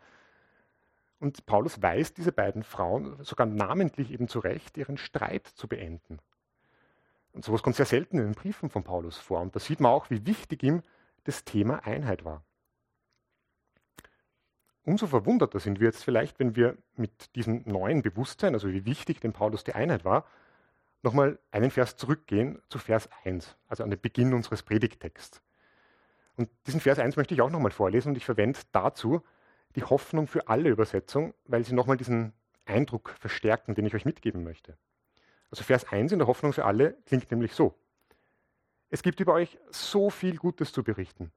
Und 1.20 1.46
Paulus 1.46 1.82
weist 1.82 2.18
diese 2.18 2.32
beiden 2.32 2.64
Frauen 2.64 3.22
sogar 3.24 3.46
namentlich 3.46 4.12
eben 4.12 4.30
zurecht, 4.30 4.78
ihren 4.78 4.98
Streit 4.98 5.46
zu 5.48 5.68
beenden. 5.68 6.20
Und 7.34 7.44
sowas 7.44 7.64
kommt 7.64 7.76
sehr 7.76 7.86
selten 7.86 8.20
in 8.20 8.26
den 8.26 8.36
Briefen 8.36 8.70
von 8.70 8.84
Paulus 8.84 9.18
vor. 9.18 9.42
Und 9.42 9.56
da 9.56 9.60
sieht 9.60 9.80
man 9.80 9.92
auch, 9.92 10.10
wie 10.10 10.26
wichtig 10.26 10.64
ihm 10.64 10.84
das 11.24 11.44
Thema 11.44 11.84
Einheit 11.86 12.24
war. 12.24 12.44
Umso 14.86 15.08
verwunderter 15.08 15.60
sind 15.60 15.80
wir 15.80 15.88
jetzt 15.88 16.04
vielleicht, 16.04 16.40
wenn 16.40 16.56
wir 16.56 16.78
mit 16.96 17.36
diesem 17.36 17.64
neuen 17.66 18.02
Bewusstsein, 18.02 18.54
also 18.54 18.70
wie 18.70 18.86
wichtig 18.86 19.22
dem 19.22 19.32
Paulus 19.32 19.64
die 19.64 19.74
Einheit 19.74 20.04
war, 20.04 20.26
nochmal 21.04 21.40
einen 21.52 21.72
Vers 21.72 21.96
zurückgehen 21.96 22.62
zu 22.70 22.80
Vers 22.80 23.10
1, 23.24 23.56
also 23.68 23.84
an 23.84 23.90
den 23.90 24.00
Beginn 24.00 24.34
unseres 24.34 24.62
Predigtexts. 24.62 25.42
Und 26.36 26.50
diesen 26.68 26.82
Vers 26.82 27.00
1 27.00 27.16
möchte 27.16 27.34
ich 27.34 27.42
auch 27.42 27.50
nochmal 27.50 27.72
vorlesen 27.72 28.10
und 28.10 28.18
ich 28.18 28.26
verwende 28.26 28.60
dazu 28.72 29.22
die 29.76 29.84
Hoffnung 29.84 30.28
für 30.28 30.48
alle 30.48 30.70
Übersetzung, 30.70 31.34
weil 31.46 31.64
sie 31.64 31.74
nochmal 31.74 31.98
diesen 31.98 32.34
Eindruck 32.66 33.16
verstärken, 33.20 33.76
den 33.76 33.86
ich 33.86 33.96
euch 33.96 34.06
mitgeben 34.06 34.44
möchte. 34.44 34.78
Also 35.54 35.66
Vers 35.66 35.86
1 35.92 36.12
in 36.12 36.18
der 36.18 36.28
Hoffnung 36.28 36.52
für 36.52 36.66
alle 36.66 36.98
klingt 37.06 37.30
nämlich 37.30 37.54
so. 37.54 37.76
Es 38.90 39.04
gibt 39.04 39.20
über 39.20 39.34
euch 39.34 39.60
so 39.70 40.10
viel 40.10 40.38
Gutes 40.38 40.74
zu 40.74 40.84
berichten. 40.84 41.32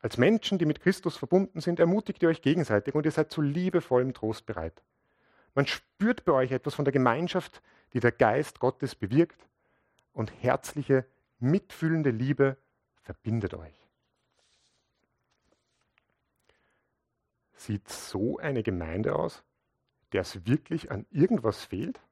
Als 0.00 0.18
Menschen, 0.18 0.58
die 0.58 0.66
mit 0.66 0.82
Christus 0.82 1.16
verbunden 1.16 1.62
sind, 1.62 1.80
ermutigt 1.80 2.22
ihr 2.22 2.28
euch 2.28 2.42
gegenseitig 2.42 2.94
und 2.94 3.06
ihr 3.06 3.10
seid 3.10 3.32
zu 3.32 3.40
liebevollem 3.40 4.12
Trost 4.12 4.44
bereit. 4.44 4.82
Man 5.54 5.66
spürt 5.66 6.26
bei 6.26 6.32
euch 6.32 6.52
etwas 6.52 6.74
von 6.74 6.84
der 6.84 6.92
Gemeinschaft, 6.92 7.62
die 7.94 8.00
der 8.00 8.12
Geist 8.12 8.60
Gottes 8.60 8.94
bewirkt 8.94 9.48
und 10.12 10.30
herzliche, 10.42 11.06
mitfühlende 11.38 12.10
Liebe 12.10 12.58
verbindet 13.00 13.54
euch. 13.54 13.88
Sieht 17.54 17.88
so 17.88 18.36
eine 18.36 18.62
Gemeinde 18.62 19.16
aus, 19.16 19.42
der 20.12 20.20
es 20.20 20.46
wirklich 20.46 20.90
an 20.90 21.06
irgendwas 21.10 21.64
fehlt? 21.64 22.02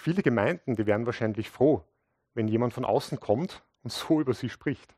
Viele 0.00 0.22
Gemeinden, 0.22 0.76
die 0.76 0.86
wären 0.86 1.06
wahrscheinlich 1.06 1.50
froh, 1.50 1.84
wenn 2.32 2.46
jemand 2.46 2.72
von 2.72 2.84
außen 2.84 3.18
kommt 3.18 3.64
und 3.82 3.90
so 3.90 4.20
über 4.20 4.32
sie 4.32 4.48
spricht. 4.48 4.94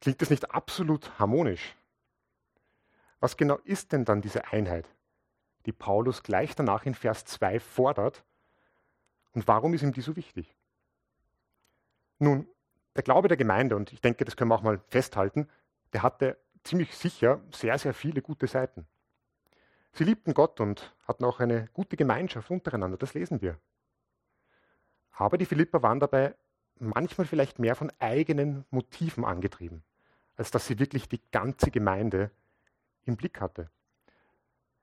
Klingt 0.00 0.22
das 0.22 0.30
nicht 0.30 0.52
absolut 0.52 1.18
harmonisch? 1.18 1.76
Was 3.18 3.36
genau 3.36 3.56
ist 3.64 3.90
denn 3.90 4.04
dann 4.04 4.22
diese 4.22 4.52
Einheit, 4.52 4.88
die 5.66 5.72
Paulus 5.72 6.22
gleich 6.22 6.54
danach 6.54 6.86
in 6.86 6.94
Vers 6.94 7.24
2 7.24 7.58
fordert. 7.58 8.24
Und 9.32 9.48
warum 9.48 9.74
ist 9.74 9.82
ihm 9.82 9.92
die 9.92 10.02
so 10.02 10.14
wichtig? 10.14 10.56
Nun, 12.20 12.46
der 12.94 13.02
Glaube 13.02 13.26
der 13.26 13.36
Gemeinde, 13.36 13.74
und 13.74 13.92
ich 13.92 14.00
denke, 14.00 14.24
das 14.24 14.36
können 14.36 14.50
wir 14.50 14.54
auch 14.54 14.62
mal 14.62 14.80
festhalten, 14.86 15.48
der 15.92 16.04
hatte 16.04 16.38
ziemlich 16.62 16.96
sicher 16.96 17.42
sehr, 17.50 17.76
sehr 17.76 17.92
viele 17.92 18.22
gute 18.22 18.46
Seiten. 18.46 18.86
Sie 19.92 20.04
liebten 20.04 20.32
Gott 20.32 20.60
und 20.60 20.94
hatten 21.06 21.24
auch 21.24 21.40
eine 21.40 21.68
gute 21.74 21.96
Gemeinschaft 21.96 22.50
untereinander, 22.50 22.96
das 22.96 23.14
lesen 23.14 23.42
wir. 23.42 23.58
Aber 25.12 25.36
die 25.36 25.46
Philipper 25.46 25.82
waren 25.82 26.00
dabei 26.00 26.34
manchmal 26.78 27.26
vielleicht 27.26 27.58
mehr 27.58 27.76
von 27.76 27.92
eigenen 27.98 28.64
Motiven 28.70 29.24
angetrieben, 29.24 29.82
als 30.36 30.50
dass 30.50 30.66
sie 30.66 30.78
wirklich 30.78 31.08
die 31.08 31.20
ganze 31.30 31.70
Gemeinde 31.70 32.30
im 33.04 33.16
Blick 33.16 33.40
hatte. 33.40 33.70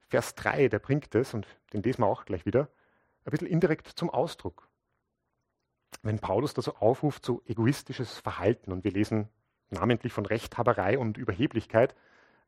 Vers 0.08 0.36
3, 0.36 0.70
der 0.70 0.80
bringt 0.80 1.14
es, 1.16 1.34
und 1.34 1.48
den 1.74 1.84
lesen 1.84 2.02
wir 2.02 2.08
auch 2.08 2.26
gleich 2.26 2.46
wieder, 2.46 2.70
ein 3.26 3.32
bisschen 3.32 3.48
indirekt 3.48 3.88
zum 3.88 4.10
Ausdruck. 4.10 4.68
Wenn 6.04 6.20
Paulus 6.20 6.54
da 6.54 6.62
so 6.62 6.76
aufruft 6.76 7.26
zu 7.26 7.42
egoistisches 7.46 8.18
Verhalten, 8.20 8.72
und 8.72 8.84
wir 8.84 8.92
lesen 8.92 9.30
namentlich 9.72 10.14
von 10.14 10.26
Rechthaberei 10.26 10.98
und 10.98 11.18
Überheblichkeit, 11.18 11.96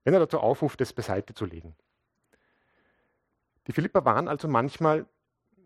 wenn 0.03 0.13
er 0.13 0.19
dazu 0.19 0.39
aufruft, 0.39 0.81
das 0.81 0.93
beiseite 0.93 1.33
zu 1.33 1.45
legen. 1.45 1.75
Die 3.67 3.73
Philipper 3.73 4.05
waren 4.05 4.27
also 4.27 4.47
manchmal 4.47 5.05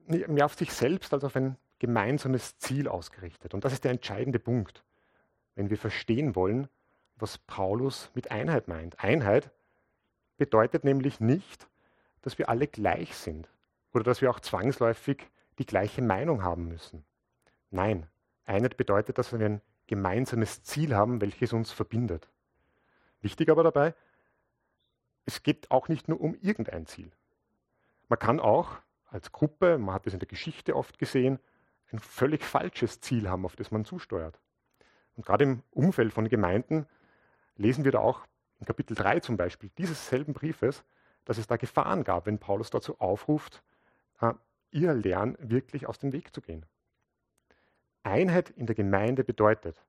mehr 0.07 0.45
auf 0.45 0.55
sich 0.55 0.71
selbst 0.73 1.13
als 1.13 1.23
auf 1.23 1.35
ein 1.35 1.57
gemeinsames 1.79 2.57
Ziel 2.57 2.87
ausgerichtet. 2.87 3.53
Und 3.53 3.65
das 3.65 3.73
ist 3.73 3.83
der 3.83 3.91
entscheidende 3.91 4.39
Punkt, 4.39 4.83
wenn 5.55 5.69
wir 5.69 5.77
verstehen 5.77 6.35
wollen, 6.35 6.67
was 7.15 7.37
Paulus 7.37 8.11
mit 8.13 8.31
Einheit 8.31 8.67
meint. 8.67 9.03
Einheit 9.03 9.51
bedeutet 10.37 10.83
nämlich 10.83 11.19
nicht, 11.19 11.67
dass 12.21 12.37
wir 12.37 12.49
alle 12.49 12.67
gleich 12.67 13.15
sind 13.15 13.49
oder 13.93 14.03
dass 14.03 14.21
wir 14.21 14.29
auch 14.29 14.39
zwangsläufig 14.39 15.25
die 15.59 15.65
gleiche 15.65 16.01
Meinung 16.01 16.43
haben 16.43 16.67
müssen. 16.67 17.05
Nein, 17.71 18.07
Einheit 18.45 18.77
bedeutet, 18.77 19.17
dass 19.17 19.31
wir 19.31 19.45
ein 19.45 19.61
gemeinsames 19.87 20.63
Ziel 20.63 20.95
haben, 20.95 21.21
welches 21.21 21.53
uns 21.53 21.71
verbindet. 21.71 22.27
Wichtig 23.21 23.49
aber 23.49 23.63
dabei, 23.63 23.93
es 25.25 25.43
geht 25.43 25.71
auch 25.71 25.87
nicht 25.87 26.07
nur 26.07 26.19
um 26.19 26.35
irgendein 26.41 26.85
Ziel. 26.85 27.11
Man 28.07 28.19
kann 28.19 28.39
auch 28.39 28.77
als 29.07 29.31
Gruppe, 29.31 29.77
man 29.77 29.95
hat 29.95 30.05
das 30.05 30.13
in 30.13 30.19
der 30.19 30.27
Geschichte 30.27 30.75
oft 30.75 30.99
gesehen, 30.99 31.39
ein 31.91 31.99
völlig 31.99 32.43
falsches 32.43 32.99
Ziel 32.99 33.29
haben, 33.29 33.45
auf 33.45 33.55
das 33.55 33.71
man 33.71 33.85
zusteuert. 33.85 34.39
Und 35.15 35.25
gerade 35.25 35.45
im 35.45 35.63
Umfeld 35.71 36.13
von 36.13 36.27
Gemeinden 36.27 36.87
lesen 37.55 37.85
wir 37.85 37.91
da 37.91 37.99
auch 37.99 38.25
in 38.59 38.65
Kapitel 38.65 38.95
3 38.95 39.21
zum 39.21 39.37
Beispiel 39.37 39.69
dieses 39.77 40.09
selben 40.09 40.33
Briefes, 40.33 40.83
dass 41.23 41.37
es 41.37 41.47
da 41.47 41.57
Gefahren 41.57 42.03
gab, 42.03 42.25
wenn 42.25 42.39
Paulus 42.39 42.69
dazu 42.69 42.99
aufruft, 42.99 43.63
äh, 44.21 44.33
ihr 44.71 44.93
Lernen 44.93 45.37
wirklich 45.39 45.87
aus 45.87 45.99
dem 45.99 46.11
Weg 46.11 46.33
zu 46.33 46.41
gehen. 46.41 46.65
Einheit 48.03 48.51
in 48.51 48.67
der 48.67 48.75
Gemeinde 48.75 49.23
bedeutet, 49.23 49.83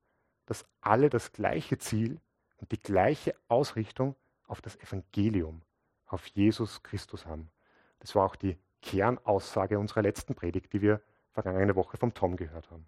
dass 0.47 0.65
alle 0.81 1.11
das 1.11 1.33
gleiche 1.33 1.79
Ziel 1.79 2.21
und 2.57 2.73
die 2.73 2.81
gleiche 2.81 3.35
Ausrichtung 3.49 4.17
auf 4.47 4.63
das 4.63 4.77
Evangelium, 4.77 5.63
auf 6.07 6.27
Jesus 6.29 6.83
Christus 6.83 7.27
haben. 7.27 7.51
Das 8.01 8.15
war 8.15 8.25
auch 8.25 8.37
die 8.37 8.57
Kernaussage 8.83 9.79
unserer 9.79 10.03
letzten 10.03 10.35
Predigt, 10.35 10.73
die 10.73 10.83
wir 10.83 11.01
vergangene 11.33 11.77
Woche 11.77 11.97
vom 11.97 12.15
Tom 12.15 12.37
gehört 12.37 12.71
haben. 12.71 12.87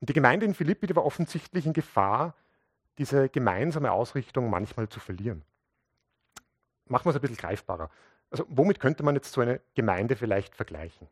Und 0.00 0.08
die 0.08 0.14
Gemeinde 0.14 0.46
in 0.46 0.54
Philippi 0.54 0.86
die 0.86 0.96
war 0.96 1.04
offensichtlich 1.04 1.66
in 1.66 1.72
Gefahr, 1.72 2.34
diese 2.98 3.28
gemeinsame 3.28 3.92
Ausrichtung 3.92 4.50
manchmal 4.50 4.88
zu 4.88 5.00
verlieren 5.00 5.44
machen 6.92 7.06
wir 7.06 7.10
es 7.10 7.16
ein 7.16 7.22
bisschen 7.22 7.36
greifbarer. 7.36 7.90
Also 8.30 8.46
womit 8.48 8.78
könnte 8.78 9.02
man 9.02 9.16
jetzt 9.16 9.32
so 9.32 9.40
eine 9.40 9.60
Gemeinde 9.74 10.14
vielleicht 10.14 10.54
vergleichen? 10.54 11.08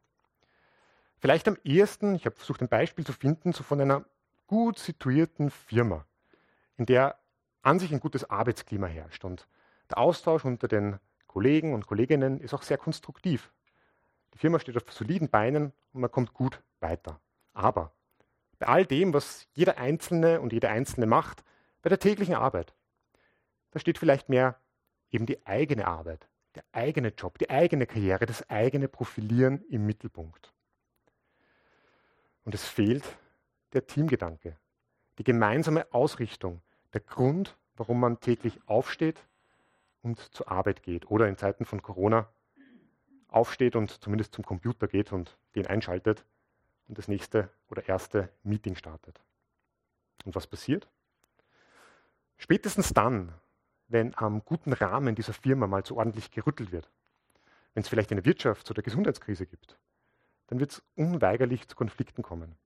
Vielleicht 1.19 1.49
am 1.49 1.57
ehesten, 1.65 2.15
ich 2.15 2.25
habe 2.25 2.37
versucht 2.37 2.63
ein 2.63 2.69
Beispiel 2.69 3.05
zu 3.05 3.13
finden, 3.13 3.53
so 3.53 3.63
von 3.63 3.81
einer 3.81 4.05
gut 4.47 4.79
situierten 4.79 5.51
Firma, 5.51 6.07
in 6.77 6.87
der 6.87 7.19
an 7.63 7.79
sich 7.79 7.93
ein 7.93 8.01
gutes 8.01 8.31
Arbeitsklima 8.31 8.87
herrscht. 8.87 9.25
Und 9.25 9.47
der 9.91 9.99
Austausch 9.99 10.45
unter 10.45 10.69
den 10.69 10.99
Kollegen 11.31 11.75
und 11.75 11.87
Kolleginnen 11.87 12.41
ist 12.41 12.55
auch 12.55 12.63
sehr 12.63 12.77
konstruktiv. 12.77 13.53
Die 14.35 14.39
Firma 14.39 14.59
steht 14.59 14.77
auf 14.77 14.93
soliden 14.93 15.29
Beinen 15.29 15.73
und 15.93 16.01
man 16.01 16.11
kommt 16.11 16.35
gut 16.35 16.61
weiter. 16.81 17.21
Aber 17.53 17.93
bei 18.59 18.67
all 18.67 18.85
dem, 18.85 19.15
was 19.15 19.47
jeder 19.53 19.79
Einzelne 19.79 20.41
und 20.41 20.53
jede 20.53 20.71
Einzelne 20.71 21.07
macht, 21.07 21.45
bei 21.83 21.89
der 21.89 22.01
täglichen 22.01 22.35
Arbeit, 22.35 22.75
da 23.71 23.79
steht 23.79 23.97
vielleicht 23.97 24.29
mehr 24.29 24.59
eben 25.13 25.25
die 25.25 25.47
eigene 25.47 25.87
Arbeit, 25.87 26.29
der 26.57 26.65
eigene 26.73 27.11
Job, 27.11 27.39
die 27.39 27.49
eigene 27.49 27.87
Karriere, 27.87 28.27
das 28.27 28.51
eigene 28.51 28.89
Profilieren 28.89 29.63
im 29.69 29.87
Mittelpunkt. 29.87 30.53
Und 32.43 32.57
es 32.57 32.67
fehlt 32.67 33.05
der 33.73 33.87
Teamgedanke, 33.87 34.59
die 35.19 35.25
gemeinsame 35.25 35.87
Ausrichtung, 35.95 36.61
der 36.93 37.03
Grund, 37.03 37.57
warum 37.77 38.01
man 38.01 38.19
täglich 38.19 38.59
aufsteht 38.67 39.25
und 40.03 40.19
zur 40.35 40.51
Arbeit 40.51 40.83
geht 40.83 41.11
oder 41.11 41.29
in 41.29 41.37
Zeiten 41.37 41.65
von 41.65 41.83
Corona 41.83 42.29
aufsteht 43.29 43.77
und 43.77 44.03
zumindest 44.03 44.35
zum 44.35 44.45
Computer 44.45 44.89
geht 44.89 45.13
und 45.13 45.37
den 45.55 45.67
einschaltet 45.67 46.25
und 46.89 46.99
das 46.99 47.09
nächste 47.09 47.51
oder 47.69 47.89
erste 47.89 48.31
Meeting 48.43 48.75
startet. 48.75 49.21
Und 50.25 50.35
was 50.35 50.47
passiert? 50.47 50.89
Spätestens 52.37 52.93
dann, 52.93 53.33
wenn 53.89 54.17
am 54.17 54.45
guten 54.45 54.73
Rahmen 54.73 55.15
dieser 55.15 55.33
Firma 55.33 55.67
mal 55.67 55.85
so 55.85 55.97
ordentlich 55.97 56.31
gerüttelt 56.31 56.73
wird, 56.73 56.91
wenn 57.75 57.83
es 57.83 57.89
vielleicht 57.89 58.11
eine 58.11 58.23
Wirtschafts- 58.23 58.71
oder 58.71 58.83
Gesundheitskrise 58.83 59.47
gibt, 59.47 59.79
dann 60.49 60.59
wird 60.59 60.73
es 60.73 60.83
unweigerlich 60.97 61.69
zu 61.69 61.77
Konflikten 61.77 62.23
kommen. 62.23 62.57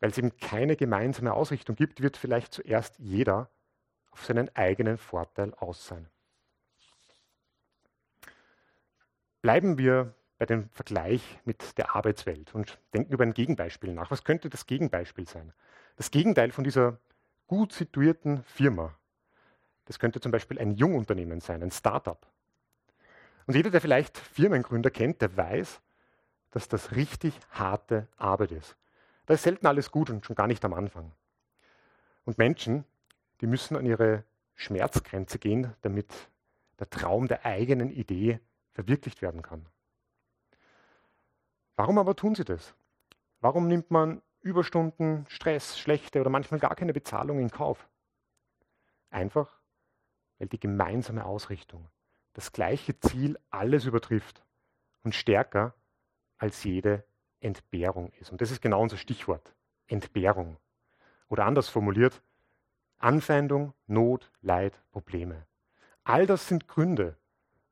Weil 0.00 0.10
es 0.10 0.18
eben 0.18 0.36
keine 0.36 0.76
gemeinsame 0.76 1.32
Ausrichtung 1.32 1.74
gibt, 1.74 2.02
wird 2.02 2.16
vielleicht 2.18 2.52
zuerst 2.52 2.98
jeder 2.98 3.50
auf 4.10 4.24
seinen 4.24 4.54
eigenen 4.54 4.98
Vorteil 4.98 5.54
aus 5.54 5.86
sein. 5.86 6.08
Bleiben 9.46 9.78
wir 9.78 10.12
bei 10.38 10.46
dem 10.46 10.68
Vergleich 10.70 11.22
mit 11.44 11.78
der 11.78 11.94
Arbeitswelt 11.94 12.52
und 12.52 12.80
denken 12.92 13.12
über 13.12 13.22
ein 13.22 13.32
Gegenbeispiel 13.32 13.92
nach. 13.92 14.10
Was 14.10 14.24
könnte 14.24 14.50
das 14.50 14.66
Gegenbeispiel 14.66 15.28
sein? 15.28 15.52
Das 15.94 16.10
Gegenteil 16.10 16.50
von 16.50 16.64
dieser 16.64 16.98
gut 17.46 17.72
situierten 17.72 18.42
Firma. 18.42 18.98
Das 19.84 20.00
könnte 20.00 20.20
zum 20.20 20.32
Beispiel 20.32 20.58
ein 20.58 20.72
Jungunternehmen 20.72 21.40
sein, 21.40 21.62
ein 21.62 21.70
Startup. 21.70 22.26
Und 23.46 23.54
jeder, 23.54 23.70
der 23.70 23.80
vielleicht 23.80 24.18
Firmengründer 24.18 24.90
kennt, 24.90 25.22
der 25.22 25.36
weiß, 25.36 25.80
dass 26.50 26.66
das 26.66 26.96
richtig 26.96 27.38
harte 27.50 28.08
Arbeit 28.16 28.50
ist. 28.50 28.76
Da 29.26 29.34
ist 29.34 29.44
selten 29.44 29.68
alles 29.68 29.92
gut 29.92 30.10
und 30.10 30.26
schon 30.26 30.34
gar 30.34 30.48
nicht 30.48 30.64
am 30.64 30.74
Anfang. 30.74 31.12
Und 32.24 32.36
Menschen, 32.36 32.84
die 33.40 33.46
müssen 33.46 33.76
an 33.76 33.86
ihre 33.86 34.24
Schmerzgrenze 34.56 35.38
gehen, 35.38 35.72
damit 35.82 36.12
der 36.80 36.90
Traum 36.90 37.28
der 37.28 37.46
eigenen 37.46 37.92
Idee 37.92 38.40
verwirklicht 38.76 39.22
werden 39.22 39.40
kann. 39.40 39.64
Warum 41.76 41.98
aber 41.98 42.14
tun 42.14 42.34
sie 42.34 42.44
das? 42.44 42.74
Warum 43.40 43.68
nimmt 43.68 43.90
man 43.90 44.20
Überstunden, 44.42 45.24
Stress, 45.28 45.78
schlechte 45.78 46.20
oder 46.20 46.28
manchmal 46.28 46.60
gar 46.60 46.76
keine 46.76 46.92
Bezahlung 46.92 47.38
in 47.38 47.50
Kauf? 47.50 47.88
Einfach, 49.08 49.58
weil 50.38 50.48
die 50.48 50.60
gemeinsame 50.60 51.24
Ausrichtung, 51.24 51.88
das 52.34 52.52
gleiche 52.52 53.00
Ziel 53.00 53.38
alles 53.48 53.86
übertrifft 53.86 54.44
und 55.02 55.14
stärker 55.14 55.74
als 56.36 56.62
jede 56.62 57.02
Entbehrung 57.40 58.12
ist. 58.20 58.30
Und 58.30 58.42
das 58.42 58.50
ist 58.50 58.60
genau 58.60 58.82
unser 58.82 58.98
Stichwort, 58.98 59.54
Entbehrung. 59.86 60.58
Oder 61.28 61.46
anders 61.46 61.70
formuliert, 61.70 62.22
Anfeindung, 62.98 63.72
Not, 63.86 64.30
Leid, 64.42 64.78
Probleme. 64.90 65.46
All 66.04 66.26
das 66.26 66.46
sind 66.46 66.68
Gründe, 66.68 67.16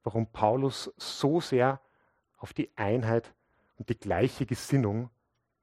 warum 0.04 0.26
Paulus 0.26 0.92
so 0.96 1.40
sehr 1.40 1.80
auf 2.36 2.52
die 2.52 2.70
Einheit 2.76 3.34
und 3.76 3.88
die 3.88 3.98
gleiche 3.98 4.46
Gesinnung 4.46 5.10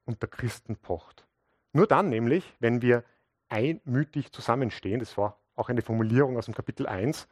unter 0.04 0.26
Christen 0.26 0.76
pocht. 0.76 1.26
Nur 1.72 1.86
dann 1.86 2.10
nämlich, 2.10 2.52
wenn 2.60 2.82
wir 2.82 3.04
einmütig 3.48 4.32
zusammenstehen, 4.32 5.00
das 5.00 5.16
war 5.16 5.38
auch 5.54 5.68
eine 5.68 5.82
Formulierung 5.82 6.36
aus 6.36 6.46
dem 6.46 6.54
Kapitel 6.54 6.86
1, 6.86 7.28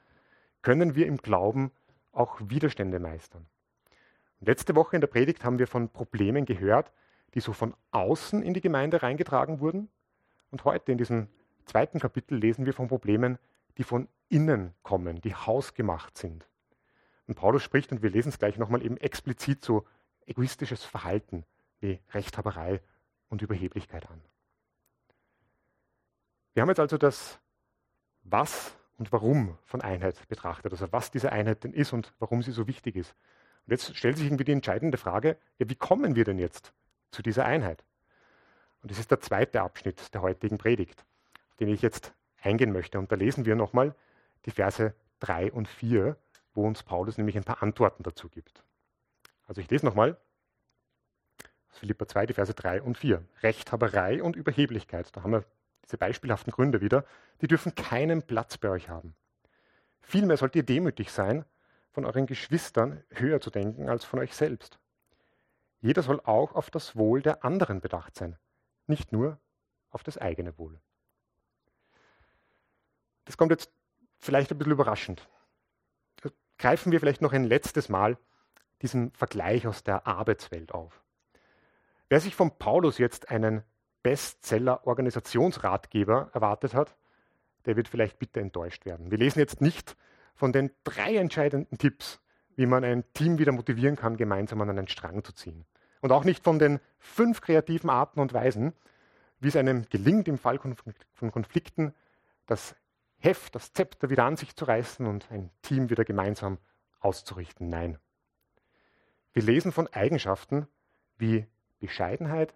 können 0.62 0.94
wir 0.94 1.06
im 1.06 1.18
Glauben 1.18 1.72
auch 2.12 2.38
Widerstände 2.40 2.98
meistern. 2.98 3.46
Und 4.40 4.46
letzte 4.46 4.74
Woche 4.74 4.96
in 4.96 5.00
der 5.00 5.08
Predigt 5.08 5.44
haben 5.44 5.58
wir 5.58 5.66
von 5.66 5.88
Problemen 5.88 6.44
gehört, 6.44 6.92
die 7.34 7.40
so 7.40 7.52
von 7.52 7.74
außen 7.90 8.42
in 8.42 8.54
die 8.54 8.60
Gemeinde 8.60 9.02
reingetragen 9.02 9.60
wurden. 9.60 9.88
Und 10.50 10.64
heute 10.64 10.92
in 10.92 10.98
diesem 10.98 11.28
zweiten 11.64 12.00
Kapitel 12.00 12.36
lesen 12.38 12.66
wir 12.66 12.72
von 12.72 12.88
Problemen, 12.88 13.38
die 13.78 13.84
von 13.84 14.08
innen 14.28 14.74
kommen, 14.82 15.20
die 15.20 15.34
hausgemacht 15.34 16.18
sind. 16.18 16.46
Und 17.30 17.36
Paulus 17.36 17.62
spricht, 17.62 17.92
und 17.92 18.02
wir 18.02 18.10
lesen 18.10 18.30
es 18.30 18.40
gleich 18.40 18.58
nochmal, 18.58 18.84
eben 18.84 18.96
explizit 18.96 19.64
so 19.64 19.86
egoistisches 20.26 20.82
Verhalten 20.82 21.44
wie 21.78 22.00
Rechthaberei 22.10 22.80
und 23.28 23.40
Überheblichkeit 23.40 24.10
an. 24.10 24.20
Wir 26.54 26.62
haben 26.62 26.70
jetzt 26.70 26.80
also 26.80 26.98
das 26.98 27.38
Was 28.24 28.76
und 28.98 29.12
Warum 29.12 29.56
von 29.64 29.80
Einheit 29.80 30.26
betrachtet, 30.26 30.72
also 30.72 30.90
was 30.90 31.12
diese 31.12 31.30
Einheit 31.30 31.62
denn 31.62 31.72
ist 31.72 31.92
und 31.92 32.12
warum 32.18 32.42
sie 32.42 32.50
so 32.50 32.66
wichtig 32.66 32.96
ist. 32.96 33.14
Und 33.64 33.70
jetzt 33.70 33.96
stellt 33.96 34.16
sich 34.16 34.26
irgendwie 34.26 34.42
die 34.42 34.50
entscheidende 34.50 34.98
Frage, 34.98 35.36
ja, 35.58 35.70
wie 35.70 35.76
kommen 35.76 36.16
wir 36.16 36.24
denn 36.24 36.40
jetzt 36.40 36.72
zu 37.12 37.22
dieser 37.22 37.44
Einheit? 37.44 37.84
Und 38.82 38.90
das 38.90 38.98
ist 38.98 39.12
der 39.12 39.20
zweite 39.20 39.62
Abschnitt 39.62 40.12
der 40.14 40.22
heutigen 40.22 40.58
Predigt, 40.58 41.04
auf 41.50 41.56
den 41.58 41.68
ich 41.68 41.80
jetzt 41.80 42.12
eingehen 42.42 42.72
möchte. 42.72 42.98
Und 42.98 43.12
da 43.12 43.14
lesen 43.14 43.44
wir 43.44 43.54
nochmal 43.54 43.94
die 44.46 44.50
Verse 44.50 44.94
3 45.20 45.52
und 45.52 45.68
4, 45.68 46.16
wo 46.54 46.66
uns 46.66 46.82
Paulus 46.82 47.18
nämlich 47.18 47.36
ein 47.36 47.44
paar 47.44 47.62
Antworten 47.62 48.02
dazu 48.02 48.28
gibt. 48.28 48.64
Also 49.46 49.60
ich 49.60 49.70
lese 49.70 49.86
nochmal 49.86 50.16
Philippa 51.68 52.06
2, 52.06 52.26
die 52.26 52.34
Verse 52.34 52.52
3 52.52 52.82
und 52.82 52.98
4. 52.98 53.24
Rechthaberei 53.42 54.22
und 54.22 54.36
Überheblichkeit, 54.36 55.14
da 55.16 55.22
haben 55.22 55.32
wir 55.32 55.44
diese 55.84 55.98
beispielhaften 55.98 56.52
Gründe 56.52 56.80
wieder, 56.80 57.04
die 57.40 57.48
dürfen 57.48 57.74
keinen 57.74 58.22
Platz 58.22 58.58
bei 58.58 58.68
euch 58.68 58.88
haben. 58.88 59.14
Vielmehr 60.00 60.36
sollt 60.36 60.56
ihr 60.56 60.62
demütig 60.62 61.12
sein, 61.12 61.44
von 61.92 62.04
euren 62.04 62.26
Geschwistern 62.26 63.02
höher 63.10 63.40
zu 63.40 63.50
denken 63.50 63.88
als 63.88 64.04
von 64.04 64.18
euch 64.18 64.34
selbst. 64.34 64.78
Jeder 65.80 66.02
soll 66.02 66.20
auch 66.20 66.54
auf 66.54 66.70
das 66.70 66.96
Wohl 66.96 67.22
der 67.22 67.44
anderen 67.44 67.80
bedacht 67.80 68.16
sein, 68.16 68.38
nicht 68.86 69.12
nur 69.12 69.38
auf 69.90 70.02
das 70.02 70.18
eigene 70.18 70.56
Wohl. 70.58 70.80
Das 73.24 73.36
kommt 73.36 73.50
jetzt 73.50 73.72
vielleicht 74.18 74.50
ein 74.52 74.58
bisschen 74.58 74.72
überraschend. 74.72 75.28
Greifen 76.60 76.92
wir 76.92 77.00
vielleicht 77.00 77.22
noch 77.22 77.32
ein 77.32 77.44
letztes 77.44 77.88
Mal 77.88 78.18
diesen 78.82 79.12
Vergleich 79.12 79.66
aus 79.66 79.82
der 79.82 80.06
Arbeitswelt 80.06 80.72
auf. 80.72 81.02
Wer 82.10 82.20
sich 82.20 82.34
von 82.34 82.58
Paulus 82.58 82.98
jetzt 82.98 83.30
einen 83.30 83.62
Bestseller-Organisationsratgeber 84.02 86.28
erwartet 86.34 86.74
hat, 86.74 86.94
der 87.64 87.76
wird 87.76 87.88
vielleicht 87.88 88.18
bitter 88.18 88.42
enttäuscht 88.42 88.84
werden. 88.84 89.10
Wir 89.10 89.16
lesen 89.16 89.38
jetzt 89.38 89.62
nicht 89.62 89.96
von 90.34 90.52
den 90.52 90.70
drei 90.84 91.16
entscheidenden 91.16 91.78
Tipps, 91.78 92.20
wie 92.56 92.66
man 92.66 92.84
ein 92.84 93.10
Team 93.14 93.38
wieder 93.38 93.52
motivieren 93.52 93.96
kann, 93.96 94.18
gemeinsam 94.18 94.60
an 94.60 94.68
einen 94.68 94.88
Strang 94.88 95.24
zu 95.24 95.32
ziehen. 95.32 95.64
Und 96.02 96.12
auch 96.12 96.24
nicht 96.24 96.44
von 96.44 96.58
den 96.58 96.78
fünf 96.98 97.40
kreativen 97.40 97.88
Arten 97.88 98.20
und 98.20 98.34
Weisen, 98.34 98.74
wie 99.38 99.48
es 99.48 99.56
einem 99.56 99.86
gelingt, 99.88 100.28
im 100.28 100.36
Fall 100.36 100.58
von 100.58 101.32
Konflikten 101.32 101.94
das 102.44 102.76
Heft, 103.20 103.54
das 103.54 103.72
Zepter 103.72 104.10
wieder 104.10 104.24
an 104.24 104.36
sich 104.36 104.56
zu 104.56 104.64
reißen 104.64 105.06
und 105.06 105.30
ein 105.30 105.50
Team 105.62 105.90
wieder 105.90 106.04
gemeinsam 106.04 106.58
auszurichten. 107.00 107.68
Nein. 107.68 107.98
Wir 109.32 109.42
lesen 109.42 109.72
von 109.72 109.86
Eigenschaften 109.88 110.66
wie 111.18 111.46
Bescheidenheit, 111.78 112.54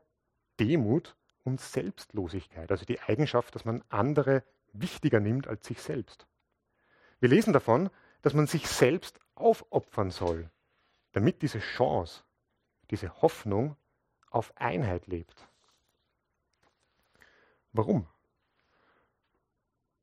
Demut 0.59 1.17
und 1.45 1.61
Selbstlosigkeit, 1.61 2.71
also 2.71 2.85
die 2.85 3.01
Eigenschaft, 3.01 3.55
dass 3.55 3.65
man 3.65 3.85
andere 3.91 4.43
wichtiger 4.73 5.21
nimmt 5.21 5.47
als 5.47 5.67
sich 5.67 5.81
selbst. 5.83 6.27
Wir 7.21 7.29
lesen 7.29 7.53
davon, 7.53 7.91
dass 8.23 8.35
man 8.35 8.47
sich 8.47 8.67
selbst 8.67 9.21
aufopfern 9.35 10.11
soll, 10.11 10.51
damit 11.13 11.43
diese 11.43 11.59
Chance, 11.59 12.25
diese 12.91 13.23
Hoffnung 13.23 13.77
auf 14.31 14.57
Einheit 14.57 15.07
lebt. 15.07 15.49
Warum? 17.73 18.07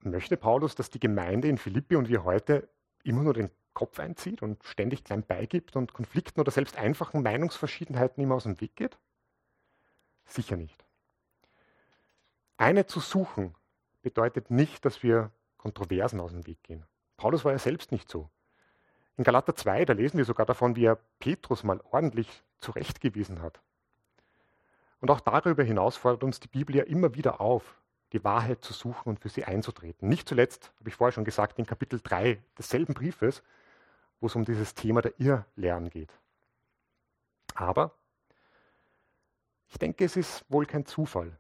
Möchte 0.03 0.35
Paulus, 0.35 0.75
dass 0.75 0.89
die 0.89 0.99
Gemeinde 0.99 1.47
in 1.47 1.57
Philippi 1.57 1.95
und 1.95 2.09
wir 2.09 2.23
heute 2.23 2.67
immer 3.03 3.23
nur 3.23 3.33
den 3.33 3.51
Kopf 3.73 3.99
einzieht 3.99 4.41
und 4.41 4.63
ständig 4.63 5.03
klein 5.03 5.23
beigibt 5.23 5.75
und 5.75 5.93
Konflikten 5.93 6.39
oder 6.39 6.51
selbst 6.51 6.77
einfachen 6.77 7.21
Meinungsverschiedenheiten 7.21 8.21
immer 8.23 8.35
aus 8.35 8.43
dem 8.43 8.59
Weg 8.59 8.75
geht? 8.75 8.97
Sicher 10.25 10.57
nicht. 10.57 10.83
Eine 12.57 12.85
zu 12.85 12.99
suchen 12.99 13.55
bedeutet 14.01 14.49
nicht, 14.51 14.85
dass 14.85 15.03
wir 15.03 15.31
Kontroversen 15.57 16.19
aus 16.19 16.31
dem 16.31 16.47
Weg 16.47 16.63
gehen. 16.63 16.85
Paulus 17.17 17.45
war 17.45 17.51
ja 17.51 17.59
selbst 17.59 17.91
nicht 17.91 18.09
so. 18.09 18.29
In 19.17 19.23
Galater 19.23 19.55
2, 19.55 19.85
da 19.85 19.93
lesen 19.93 20.17
wir 20.17 20.25
sogar 20.25 20.45
davon, 20.45 20.75
wie 20.75 20.85
er 20.85 20.99
Petrus 21.19 21.63
mal 21.63 21.79
ordentlich 21.91 22.43
zurechtgewiesen 22.57 23.41
hat. 23.41 23.61
Und 24.99 25.11
auch 25.11 25.19
darüber 25.19 25.63
hinaus 25.63 25.97
fordert 25.97 26.23
uns 26.23 26.39
die 26.39 26.47
Bibel 26.47 26.75
ja 26.75 26.83
immer 26.83 27.15
wieder 27.15 27.41
auf, 27.41 27.80
die 28.13 28.23
Wahrheit 28.23 28.63
zu 28.63 28.73
suchen 28.73 29.09
und 29.09 29.19
für 29.19 29.29
sie 29.29 29.45
einzutreten. 29.45 30.09
Nicht 30.09 30.27
zuletzt, 30.27 30.71
habe 30.79 30.89
ich 30.89 30.95
vorher 30.95 31.13
schon 31.13 31.25
gesagt, 31.25 31.59
in 31.59 31.65
Kapitel 31.65 31.99
3 32.01 32.41
desselben 32.57 32.93
Briefes, 32.93 33.41
wo 34.19 34.27
es 34.27 34.35
um 34.35 34.45
dieses 34.45 34.73
Thema 34.73 35.01
der 35.01 35.19
Irrlehren 35.19 35.89
geht. 35.89 36.11
Aber 37.55 37.91
ich 39.69 39.77
denke, 39.79 40.03
es 40.03 40.17
ist 40.17 40.45
wohl 40.49 40.65
kein 40.65 40.85
Zufall, 40.85 41.37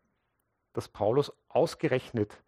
dass 0.73 0.87
Paulus 0.87 1.33
ausgerechnet 1.49 2.41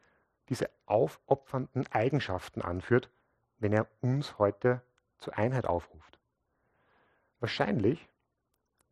diese 0.49 0.69
aufopfernden 0.86 1.88
Eigenschaften 1.91 2.62
anführt, 2.62 3.09
wenn 3.57 3.73
er 3.73 3.88
uns 4.01 4.38
heute 4.39 4.81
zur 5.17 5.38
Einheit 5.38 5.65
aufruft. 5.65 6.19
Wahrscheinlich, 7.39 8.07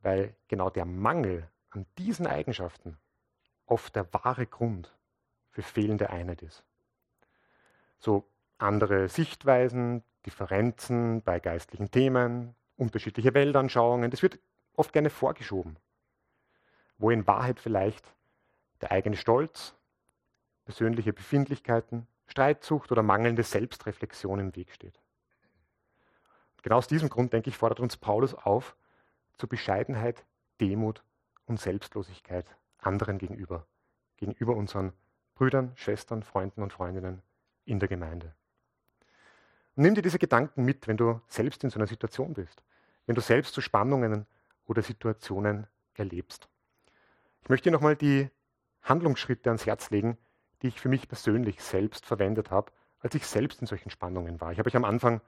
weil 0.01 0.35
genau 0.47 0.69
der 0.69 0.85
Mangel 0.85 1.49
an 1.69 1.85
diesen 1.97 2.27
Eigenschaften 2.27 2.97
oft 3.65 3.95
der 3.95 4.13
wahre 4.13 4.45
Grund 4.45 4.93
für 5.51 5.61
fehlende 5.61 6.09
Einheit 6.09 6.41
ist. 6.41 6.63
So 7.99 8.25
andere 8.57 9.09
Sichtweisen, 9.09 10.03
Differenzen 10.25 11.21
bei 11.21 11.39
geistlichen 11.39 11.91
Themen, 11.91 12.55
unterschiedliche 12.77 13.33
Weltanschauungen, 13.33 14.09
das 14.11 14.21
wird 14.21 14.39
oft 14.75 14.93
gerne 14.93 15.09
vorgeschoben, 15.09 15.77
wo 16.97 17.11
in 17.11 17.27
Wahrheit 17.27 17.59
vielleicht 17.59 18.05
der 18.81 18.91
eigene 18.91 19.15
Stolz, 19.15 19.75
persönliche 20.65 21.13
Befindlichkeiten, 21.13 22.07
Streitsucht 22.27 22.91
oder 22.91 23.03
mangelnde 23.03 23.43
Selbstreflexion 23.43 24.39
im 24.39 24.55
Weg 24.55 24.71
steht. 24.71 24.99
Genau 26.63 26.77
aus 26.77 26.87
diesem 26.87 27.09
Grund, 27.09 27.33
denke 27.33 27.49
ich, 27.49 27.57
fordert 27.57 27.79
uns 27.79 27.97
Paulus 27.97 28.33
auf 28.35 28.75
zur 29.37 29.49
Bescheidenheit, 29.49 30.23
Demut 30.59 31.03
und 31.45 31.59
Selbstlosigkeit 31.59 32.45
anderen 32.77 33.17
gegenüber, 33.17 33.65
gegenüber 34.17 34.55
unseren 34.55 34.93
Brüdern, 35.41 35.71
Schwestern, 35.73 36.21
Freunden 36.21 36.61
und 36.61 36.71
Freundinnen 36.71 37.23
in 37.65 37.79
der 37.79 37.89
Gemeinde. 37.89 38.35
Und 39.75 39.81
nimm 39.81 39.95
dir 39.95 40.03
diese 40.03 40.19
Gedanken 40.19 40.63
mit, 40.65 40.87
wenn 40.87 40.97
du 40.97 41.19
selbst 41.25 41.63
in 41.63 41.71
so 41.71 41.79
einer 41.79 41.87
Situation 41.87 42.35
bist, 42.35 42.61
wenn 43.07 43.15
du 43.15 43.21
selbst 43.21 43.55
so 43.55 43.59
Spannungen 43.59 44.27
oder 44.67 44.83
Situationen 44.83 45.65
erlebst. 45.95 46.47
Ich 47.41 47.49
möchte 47.49 47.69
dir 47.69 47.73
nochmal 47.73 47.95
die 47.95 48.29
Handlungsschritte 48.83 49.49
ans 49.49 49.65
Herz 49.65 49.89
legen, 49.89 50.15
die 50.61 50.67
ich 50.67 50.79
für 50.79 50.89
mich 50.89 51.07
persönlich 51.07 51.59
selbst 51.63 52.05
verwendet 52.05 52.51
habe, 52.51 52.71
als 52.99 53.15
ich 53.15 53.25
selbst 53.25 53.61
in 53.61 53.65
solchen 53.65 53.89
Spannungen 53.89 54.39
war. 54.41 54.51
Ich 54.51 54.59
habe 54.59 54.69
euch 54.69 54.75
am 54.75 54.85
Anfang 54.85 55.21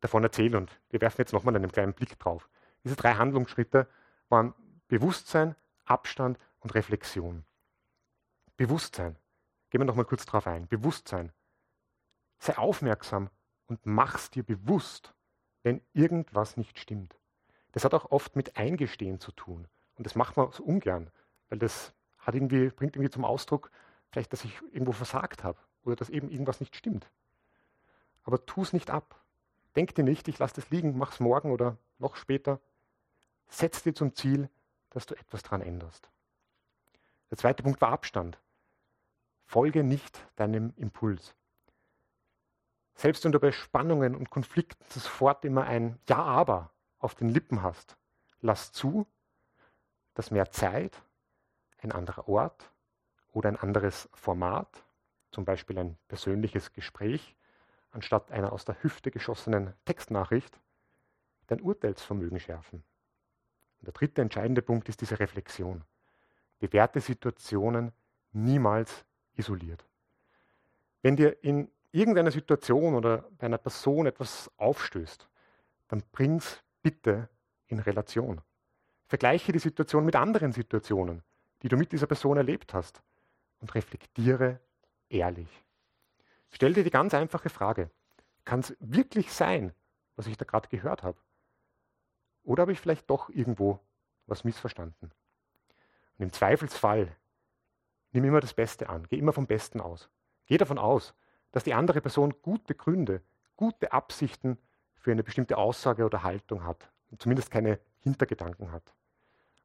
davon 0.00 0.22
erzählt 0.22 0.54
und 0.54 0.80
wir 0.88 1.02
werfen 1.02 1.20
jetzt 1.20 1.34
nochmal 1.34 1.54
einen 1.54 1.70
kleinen 1.70 1.92
Blick 1.92 2.18
drauf. 2.18 2.48
Diese 2.84 2.96
drei 2.96 3.16
Handlungsschritte 3.16 3.86
waren 4.30 4.54
Bewusstsein, 4.86 5.56
Abstand 5.84 6.38
und 6.60 6.74
Reflexion. 6.74 7.44
Bewusstsein. 8.56 9.16
Gehen 9.70 9.80
wir 9.80 9.84
nochmal 9.84 10.04
kurz 10.04 10.24
drauf 10.26 10.46
ein. 10.46 10.66
Bewusstsein. 10.66 11.32
Sei 12.38 12.56
aufmerksam 12.56 13.30
und 13.66 13.84
mach's 13.84 14.30
dir 14.30 14.42
bewusst, 14.42 15.14
wenn 15.62 15.82
irgendwas 15.92 16.56
nicht 16.56 16.78
stimmt. 16.78 17.16
Das 17.72 17.84
hat 17.84 17.94
auch 17.94 18.10
oft 18.10 18.36
mit 18.36 18.56
Eingestehen 18.56 19.20
zu 19.20 19.32
tun. 19.32 19.68
Und 19.96 20.06
das 20.06 20.14
macht 20.14 20.36
man 20.36 20.50
so 20.52 20.62
ungern, 20.64 21.10
weil 21.48 21.58
das 21.58 21.92
hat 22.18 22.34
irgendwie, 22.34 22.70
bringt 22.70 22.96
irgendwie 22.96 23.10
zum 23.10 23.24
Ausdruck, 23.24 23.70
vielleicht, 24.10 24.32
dass 24.32 24.44
ich 24.44 24.60
irgendwo 24.72 24.92
versagt 24.92 25.44
habe 25.44 25.58
oder 25.82 25.96
dass 25.96 26.08
eben 26.08 26.30
irgendwas 26.30 26.60
nicht 26.60 26.76
stimmt. 26.76 27.10
Aber 28.24 28.44
tu 28.46 28.62
es 28.62 28.72
nicht 28.72 28.90
ab. 28.90 29.20
Denk 29.76 29.94
dir 29.94 30.04
nicht, 30.04 30.28
ich 30.28 30.38
lasse 30.38 30.56
das 30.56 30.70
liegen, 30.70 30.96
mach's 30.96 31.20
morgen 31.20 31.50
oder 31.50 31.76
noch 31.98 32.16
später. 32.16 32.60
Setz 33.48 33.82
dir 33.82 33.94
zum 33.94 34.14
Ziel, 34.14 34.48
dass 34.90 35.06
du 35.06 35.14
etwas 35.14 35.42
daran 35.42 35.62
änderst. 35.62 36.10
Der 37.30 37.38
zweite 37.38 37.62
Punkt 37.62 37.80
war 37.80 37.90
Abstand. 37.90 38.38
Folge 39.48 39.82
nicht 39.82 40.28
deinem 40.36 40.74
Impuls. 40.76 41.34
Selbst 42.94 43.24
wenn 43.24 43.32
du 43.32 43.40
bei 43.40 43.50
Spannungen 43.50 44.14
und 44.14 44.28
Konflikten 44.28 44.84
sofort 44.90 45.42
immer 45.46 45.64
ein 45.64 45.98
Ja, 46.06 46.18
aber 46.18 46.70
auf 46.98 47.14
den 47.14 47.30
Lippen 47.30 47.62
hast, 47.62 47.96
lass 48.42 48.72
zu, 48.72 49.06
dass 50.12 50.30
mehr 50.30 50.50
Zeit, 50.50 51.00
ein 51.78 51.92
anderer 51.92 52.28
Ort 52.28 52.70
oder 53.32 53.48
ein 53.48 53.56
anderes 53.56 54.10
Format, 54.12 54.84
zum 55.30 55.46
Beispiel 55.46 55.78
ein 55.78 55.96
persönliches 56.08 56.74
Gespräch, 56.74 57.34
anstatt 57.90 58.30
einer 58.30 58.52
aus 58.52 58.66
der 58.66 58.82
Hüfte 58.82 59.10
geschossenen 59.10 59.72
Textnachricht, 59.86 60.60
dein 61.46 61.62
Urteilsvermögen 61.62 62.38
schärfen. 62.38 62.84
Und 63.78 63.86
der 63.86 63.94
dritte 63.94 64.20
entscheidende 64.20 64.60
Punkt 64.60 64.90
ist 64.90 65.00
diese 65.00 65.18
Reflexion. 65.18 65.84
Bewährte 66.58 67.00
Situationen 67.00 67.92
niemals 68.32 69.06
isoliert. 69.38 69.84
Wenn 71.02 71.16
dir 71.16 71.42
in 71.42 71.70
irgendeiner 71.92 72.30
Situation 72.30 72.94
oder 72.94 73.28
bei 73.38 73.46
einer 73.46 73.58
Person 73.58 74.06
etwas 74.06 74.50
aufstößt, 74.56 75.28
dann 75.88 76.02
bring's 76.12 76.62
bitte 76.82 77.28
in 77.66 77.78
Relation. 77.78 78.40
Vergleiche 79.06 79.52
die 79.52 79.58
Situation 79.58 80.04
mit 80.04 80.16
anderen 80.16 80.52
Situationen, 80.52 81.22
die 81.62 81.68
du 81.68 81.76
mit 81.76 81.92
dieser 81.92 82.06
Person 82.06 82.36
erlebt 82.36 82.74
hast 82.74 83.02
und 83.60 83.74
reflektiere 83.74 84.60
ehrlich. 85.08 85.48
Stell 86.50 86.74
dir 86.74 86.84
die 86.84 86.90
ganz 86.90 87.14
einfache 87.14 87.48
Frage, 87.48 87.90
kann 88.44 88.60
es 88.60 88.76
wirklich 88.80 89.32
sein, 89.32 89.72
was 90.16 90.26
ich 90.26 90.36
da 90.36 90.44
gerade 90.44 90.68
gehört 90.68 91.02
habe? 91.02 91.18
Oder 92.42 92.62
habe 92.62 92.72
ich 92.72 92.80
vielleicht 92.80 93.08
doch 93.10 93.28
irgendwo 93.28 93.80
was 94.26 94.44
missverstanden? 94.44 95.10
Und 96.18 96.24
im 96.24 96.32
Zweifelsfall 96.32 97.14
nimm 98.12 98.24
immer 98.24 98.40
das 98.40 98.54
Beste 98.54 98.88
an, 98.88 99.06
geh 99.08 99.18
immer 99.18 99.32
vom 99.32 99.46
Besten 99.46 99.80
aus. 99.80 100.08
Geh 100.46 100.56
davon 100.56 100.78
aus, 100.78 101.14
dass 101.52 101.64
die 101.64 101.74
andere 101.74 102.00
Person 102.00 102.34
gute 102.42 102.74
Gründe, 102.74 103.22
gute 103.56 103.92
Absichten 103.92 104.58
für 104.94 105.12
eine 105.12 105.22
bestimmte 105.22 105.56
Aussage 105.56 106.04
oder 106.04 106.22
Haltung 106.22 106.64
hat 106.64 106.90
und 107.10 107.20
zumindest 107.20 107.50
keine 107.50 107.78
Hintergedanken 108.00 108.72
hat. 108.72 108.94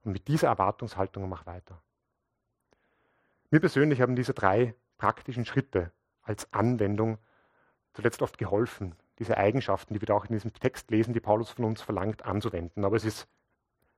Und 0.03 0.11
mit 0.11 0.27
dieser 0.27 0.47
Erwartungshaltung 0.47 1.27
mach 1.29 1.45
weiter. 1.45 1.81
Mir 3.49 3.59
persönlich 3.59 4.01
haben 4.01 4.15
diese 4.15 4.33
drei 4.33 4.75
praktischen 4.97 5.45
Schritte 5.45 5.91
als 6.21 6.51
Anwendung 6.53 7.17
zuletzt 7.93 8.21
oft 8.21 8.37
geholfen, 8.37 8.95
diese 9.19 9.37
Eigenschaften, 9.37 9.93
die 9.93 10.01
wir 10.01 10.07
da 10.07 10.15
auch 10.15 10.25
in 10.25 10.33
diesem 10.33 10.53
Text 10.53 10.89
lesen, 10.89 11.13
die 11.13 11.19
Paulus 11.19 11.51
von 11.51 11.65
uns 11.65 11.81
verlangt, 11.81 12.25
anzuwenden. 12.25 12.83
Aber 12.83 12.95
es 12.95 13.05
ist 13.05 13.27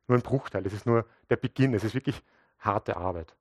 nur 0.08 0.18
ein 0.18 0.22
Bruchteil, 0.22 0.66
es 0.66 0.74
ist 0.74 0.86
nur 0.86 1.06
der 1.30 1.38
Beginn, 1.38 1.74
es 1.74 1.84
ist 1.84 1.96
wirklich 1.96 2.22
harte 2.60 2.98
Arbeit. 2.98 3.36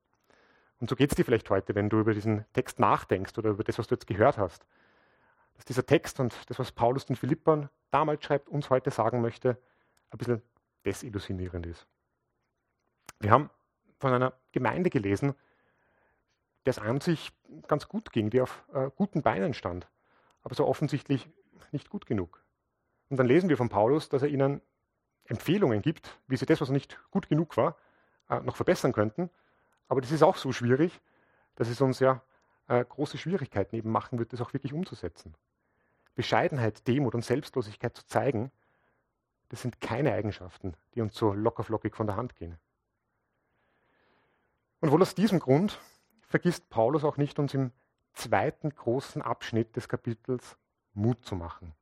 Und 0.85 0.91
so 0.91 0.97
geht 0.97 1.13
es 1.13 1.17
dir 1.17 1.25
vielleicht 1.25 1.49
heute, 1.49 1.75
wenn 1.75 1.89
du 1.89 1.99
über 1.99 2.13
diesen 2.13 2.45
Text 2.53 2.79
nachdenkst 2.79 3.39
oder 3.39 3.49
über 3.49 3.65
das, 3.65 3.79
was 3.79 3.87
du 3.87 3.95
jetzt 3.95 4.07
gehört 4.07 4.37
hast. 4.37 4.67
Dass 5.55 5.65
dieser 5.65 5.87
Text 5.87 6.21
und 6.21 6.35
das, 6.51 6.59
was 6.59 6.73
Paulus 6.73 7.07
den 7.07 7.17
Philippern 7.17 7.71
damals 7.91 8.23
schreibt, 8.23 8.51
uns 8.51 8.69
heute 8.69 8.91
sagen 8.91 9.23
möchte, 9.23 9.57
ein 10.11 10.19
bisschen 10.19 10.43
desillusionierend 10.85 11.65
ist. 11.65 11.87
Wir 13.19 13.31
haben 13.31 13.49
von 13.99 14.13
einer 14.13 14.35
Gemeinde 14.53 14.91
gelesen, 14.91 15.35
der 16.67 16.73
es 16.73 16.79
an 16.79 17.01
sich 17.01 17.33
ganz 17.67 17.89
gut 17.89 18.13
ging, 18.13 18.29
die 18.29 18.43
auf 18.43 18.63
äh, 18.75 18.91
guten 18.95 19.23
Beinen 19.23 19.55
stand, 19.55 19.89
aber 20.43 20.55
so 20.55 20.67
offensichtlich 20.67 21.31
nicht 21.73 21.89
gut 21.89 22.05
genug. 22.05 22.45
Und 23.09 23.17
dann 23.17 23.27
lesen 23.27 23.49
wir 23.49 23.57
von 23.57 23.71
Paulus, 23.71 24.11
dass 24.11 24.21
er 24.21 24.29
ihnen 24.29 24.61
Empfehlungen 25.25 25.81
gibt, 25.81 26.21
wie 26.27 26.37
sie 26.37 26.45
das, 26.45 26.61
was 26.61 26.69
nicht 26.69 27.01
gut 27.11 27.31
genug 27.31 27.57
war, 27.57 27.79
äh, 28.29 28.41
noch 28.41 28.57
verbessern 28.57 28.93
könnten. 28.93 29.31
Aber 29.89 30.01
das 30.01 30.11
ist 30.11 30.23
auch 30.23 30.37
so 30.37 30.53
schwierig, 30.53 31.01
dass 31.57 31.69
es 31.69 31.81
uns 31.81 32.01
ja 32.01 32.23
äh, 32.69 32.85
große 32.85 33.19
Schwierigkeiten 33.19 33.77
eben 33.77 33.91
machen 33.91 34.19
wird, 34.19 34.33
das 34.33 34.41
auch 34.41 34.53
wirklich 34.53 34.73
umzusetzen. 34.73 35.35
Bescheidenheit, 36.15 36.87
Demut 36.87 37.15
und 37.15 37.25
Selbstlosigkeit 37.25 37.97
zu 37.97 38.07
zeigen, 38.07 38.51
das 39.49 39.63
sind 39.63 39.81
keine 39.81 40.13
Eigenschaften, 40.13 40.75
die 40.95 41.01
uns 41.01 41.15
so 41.15 41.33
lockerflockig 41.33 41.95
von 41.95 42.07
der 42.07 42.17
Hand 42.17 42.37
gehen. 42.37 42.59
Und 44.81 44.91
wohl 44.91 45.03
aus 45.03 45.15
diesem 45.15 45.39
Grund 45.39 45.81
vergisst 46.23 46.69
Paulus 46.71 47.05
auch 47.05 47.17
nicht, 47.17 47.39
uns 47.39 47.55
im 47.55 47.73
zweiten 48.13 48.71
großen 48.71 49.23
Abschnitt 49.23 49.77
des 49.77 49.89
Kapitels 49.89 50.57
Mut 50.93 51.25
zu 51.25 51.37
machen. 51.37 51.75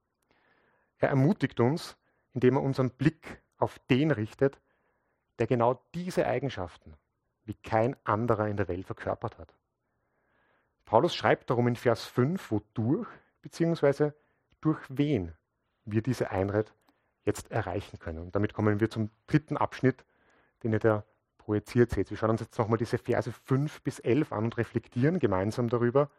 Er 0.98 1.10
ermutigt 1.10 1.60
uns, 1.60 1.96
indem 2.32 2.56
er 2.56 2.62
unseren 2.62 2.90
Blick 2.90 3.42
auf 3.58 3.78
den 3.90 4.10
richtet, 4.10 4.60
der 5.38 5.46
genau 5.46 5.82
diese 5.94 6.26
Eigenschaften 6.26 6.96
wie 7.44 7.54
kein 7.54 7.96
anderer 8.04 8.48
in 8.48 8.56
der 8.56 8.68
Welt 8.68 8.86
verkörpert 8.86 9.38
hat. 9.38 9.54
Paulus 10.84 11.14
schreibt 11.14 11.50
darum 11.50 11.68
in 11.68 11.76
Vers 11.76 12.04
5, 12.06 12.50
wodurch 12.50 13.08
bzw. 13.42 14.12
durch 14.60 14.80
wen 14.88 15.32
wir 15.84 16.02
diese 16.02 16.30
Einheit 16.30 16.74
jetzt 17.24 17.50
erreichen 17.50 17.98
können. 17.98 18.18
Und 18.18 18.34
damit 18.34 18.52
kommen 18.52 18.80
wir 18.80 18.90
zum 18.90 19.10
dritten 19.26 19.56
Abschnitt, 19.56 20.04
den 20.62 20.72
ihr 20.72 20.78
da 20.78 21.04
projiziert 21.38 21.90
seht. 21.90 22.10
Wir 22.10 22.16
schauen 22.16 22.30
uns 22.30 22.40
jetzt 22.40 22.58
nochmal 22.58 22.78
diese 22.78 22.98
Verse 22.98 23.32
5 23.32 23.82
bis 23.82 23.98
11 23.98 24.32
an 24.32 24.44
und 24.44 24.56
reflektieren 24.58 25.18
gemeinsam 25.18 25.68
darüber, 25.68 26.10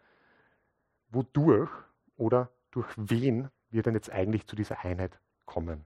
wodurch 1.10 1.72
oder 2.16 2.50
durch 2.72 2.88
wen 2.98 3.50
wir 3.70 3.84
denn 3.84 3.94
jetzt 3.94 4.12
eigentlich 4.12 4.48
zu 4.48 4.56
dieser 4.56 4.84
Einheit 4.84 5.20
kommen. 5.46 5.86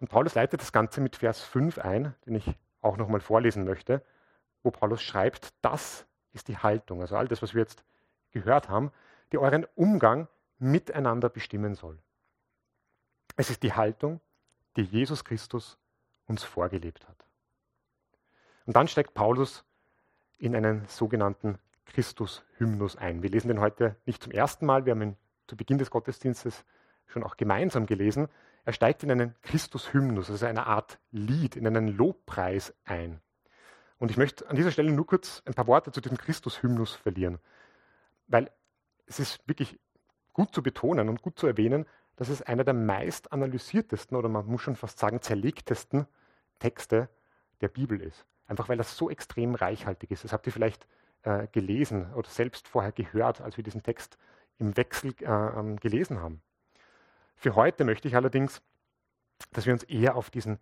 Und 0.00 0.08
Paulus 0.08 0.34
leitet 0.34 0.60
das 0.60 0.72
Ganze 0.72 1.00
mit 1.00 1.16
Vers 1.16 1.42
5 1.42 1.78
ein, 1.78 2.14
den 2.26 2.34
ich 2.34 2.56
auch 2.80 2.96
nochmal 2.96 3.20
vorlesen 3.20 3.64
möchte, 3.64 4.04
wo 4.62 4.70
Paulus 4.70 5.02
schreibt, 5.02 5.52
das 5.62 6.06
ist 6.32 6.48
die 6.48 6.56
Haltung, 6.56 7.00
also 7.00 7.16
all 7.16 7.28
das, 7.28 7.42
was 7.42 7.54
wir 7.54 7.60
jetzt 7.60 7.84
gehört 8.30 8.68
haben, 8.68 8.90
die 9.32 9.38
euren 9.38 9.66
Umgang 9.74 10.28
miteinander 10.58 11.28
bestimmen 11.28 11.74
soll. 11.74 11.98
Es 13.36 13.50
ist 13.50 13.62
die 13.62 13.72
Haltung, 13.72 14.20
die 14.76 14.82
Jesus 14.82 15.24
Christus 15.24 15.78
uns 16.26 16.44
vorgelebt 16.44 17.08
hat. 17.08 17.26
Und 18.66 18.76
dann 18.76 18.88
steigt 18.88 19.14
Paulus 19.14 19.64
in 20.38 20.54
einen 20.54 20.86
sogenannten 20.86 21.58
Christus-Hymnus 21.86 22.96
ein. 22.96 23.22
Wir 23.22 23.30
lesen 23.30 23.48
den 23.48 23.60
heute 23.60 23.96
nicht 24.06 24.22
zum 24.22 24.32
ersten 24.32 24.66
Mal, 24.66 24.86
wir 24.86 24.92
haben 24.92 25.02
ihn 25.02 25.16
zu 25.46 25.56
Beginn 25.56 25.78
des 25.78 25.90
Gottesdienstes 25.90 26.64
schon 27.06 27.24
auch 27.24 27.36
gemeinsam 27.36 27.86
gelesen. 27.86 28.28
Er 28.64 28.72
steigt 28.72 29.02
in 29.02 29.10
einen 29.10 29.34
Christus-Hymnus, 29.42 30.30
also 30.30 30.46
eine 30.46 30.66
Art 30.66 30.98
Lied, 31.10 31.56
in 31.56 31.66
einen 31.66 31.88
Lobpreis 31.88 32.74
ein. 32.84 33.20
Und 34.02 34.10
ich 34.10 34.16
möchte 34.16 34.50
an 34.50 34.56
dieser 34.56 34.72
Stelle 34.72 34.90
nur 34.90 35.06
kurz 35.06 35.44
ein 35.44 35.54
paar 35.54 35.68
Worte 35.68 35.92
zu 35.92 36.00
diesem 36.00 36.18
Christus-Hymnus 36.18 36.92
verlieren, 36.92 37.38
weil 38.26 38.50
es 39.06 39.20
ist 39.20 39.46
wirklich 39.46 39.78
gut 40.32 40.52
zu 40.52 40.60
betonen 40.60 41.08
und 41.08 41.22
gut 41.22 41.38
zu 41.38 41.46
erwähnen, 41.46 41.86
dass 42.16 42.28
es 42.28 42.42
einer 42.42 42.64
der 42.64 42.74
meist 42.74 43.30
analysiertesten 43.30 44.16
oder 44.16 44.28
man 44.28 44.44
muss 44.46 44.60
schon 44.60 44.74
fast 44.74 44.98
sagen 44.98 45.22
zerlegtesten 45.22 46.08
Texte 46.58 47.10
der 47.60 47.68
Bibel 47.68 48.00
ist. 48.00 48.26
Einfach 48.48 48.68
weil 48.68 48.76
das 48.76 48.96
so 48.96 49.08
extrem 49.08 49.54
reichhaltig 49.54 50.10
ist. 50.10 50.24
Das 50.24 50.32
habt 50.32 50.48
ihr 50.48 50.52
vielleicht 50.52 50.88
äh, 51.22 51.46
gelesen 51.52 52.12
oder 52.14 52.28
selbst 52.28 52.66
vorher 52.66 52.90
gehört, 52.90 53.40
als 53.40 53.56
wir 53.56 53.62
diesen 53.62 53.84
Text 53.84 54.18
im 54.58 54.76
Wechsel 54.76 55.14
äh, 55.20 55.26
ähm, 55.26 55.76
gelesen 55.76 56.18
haben. 56.18 56.42
Für 57.36 57.54
heute 57.54 57.84
möchte 57.84 58.08
ich 58.08 58.16
allerdings, 58.16 58.62
dass 59.52 59.64
wir 59.64 59.72
uns 59.72 59.84
eher 59.84 60.16
auf 60.16 60.28
diesen 60.28 60.58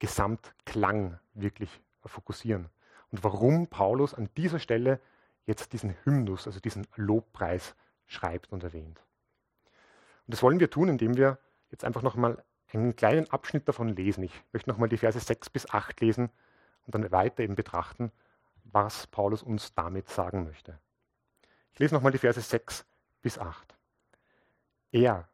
Gesamtklang 0.00 1.20
wirklich 1.34 1.80
fokussieren. 2.04 2.68
Und 3.10 3.24
warum 3.24 3.66
Paulus 3.66 4.14
an 4.14 4.28
dieser 4.36 4.58
Stelle 4.58 5.00
jetzt 5.46 5.72
diesen 5.72 5.96
Hymnus, 6.04 6.46
also 6.46 6.60
diesen 6.60 6.86
Lobpreis 6.96 7.74
schreibt 8.06 8.52
und 8.52 8.62
erwähnt. 8.62 9.00
Und 10.26 10.34
das 10.34 10.42
wollen 10.42 10.60
wir 10.60 10.70
tun, 10.70 10.88
indem 10.88 11.16
wir 11.16 11.38
jetzt 11.70 11.84
einfach 11.84 12.02
nochmal 12.02 12.42
einen 12.72 12.94
kleinen 12.94 13.28
Abschnitt 13.30 13.66
davon 13.68 13.88
lesen. 13.88 14.22
Ich 14.22 14.44
möchte 14.52 14.70
nochmal 14.70 14.88
die 14.88 14.96
Verse 14.96 15.18
6 15.18 15.50
bis 15.50 15.68
8 15.68 16.00
lesen 16.00 16.30
und 16.86 16.94
dann 16.94 17.10
weiter 17.10 17.42
eben 17.42 17.56
betrachten, 17.56 18.12
was 18.64 19.06
Paulus 19.08 19.42
uns 19.42 19.74
damit 19.74 20.08
sagen 20.08 20.44
möchte. 20.44 20.78
Ich 21.72 21.78
lese 21.78 21.94
nochmal 21.94 22.12
die 22.12 22.18
Verse 22.18 22.40
6 22.40 22.84
bis 23.22 23.38
8. 23.38 23.74
Er, 24.92 25.28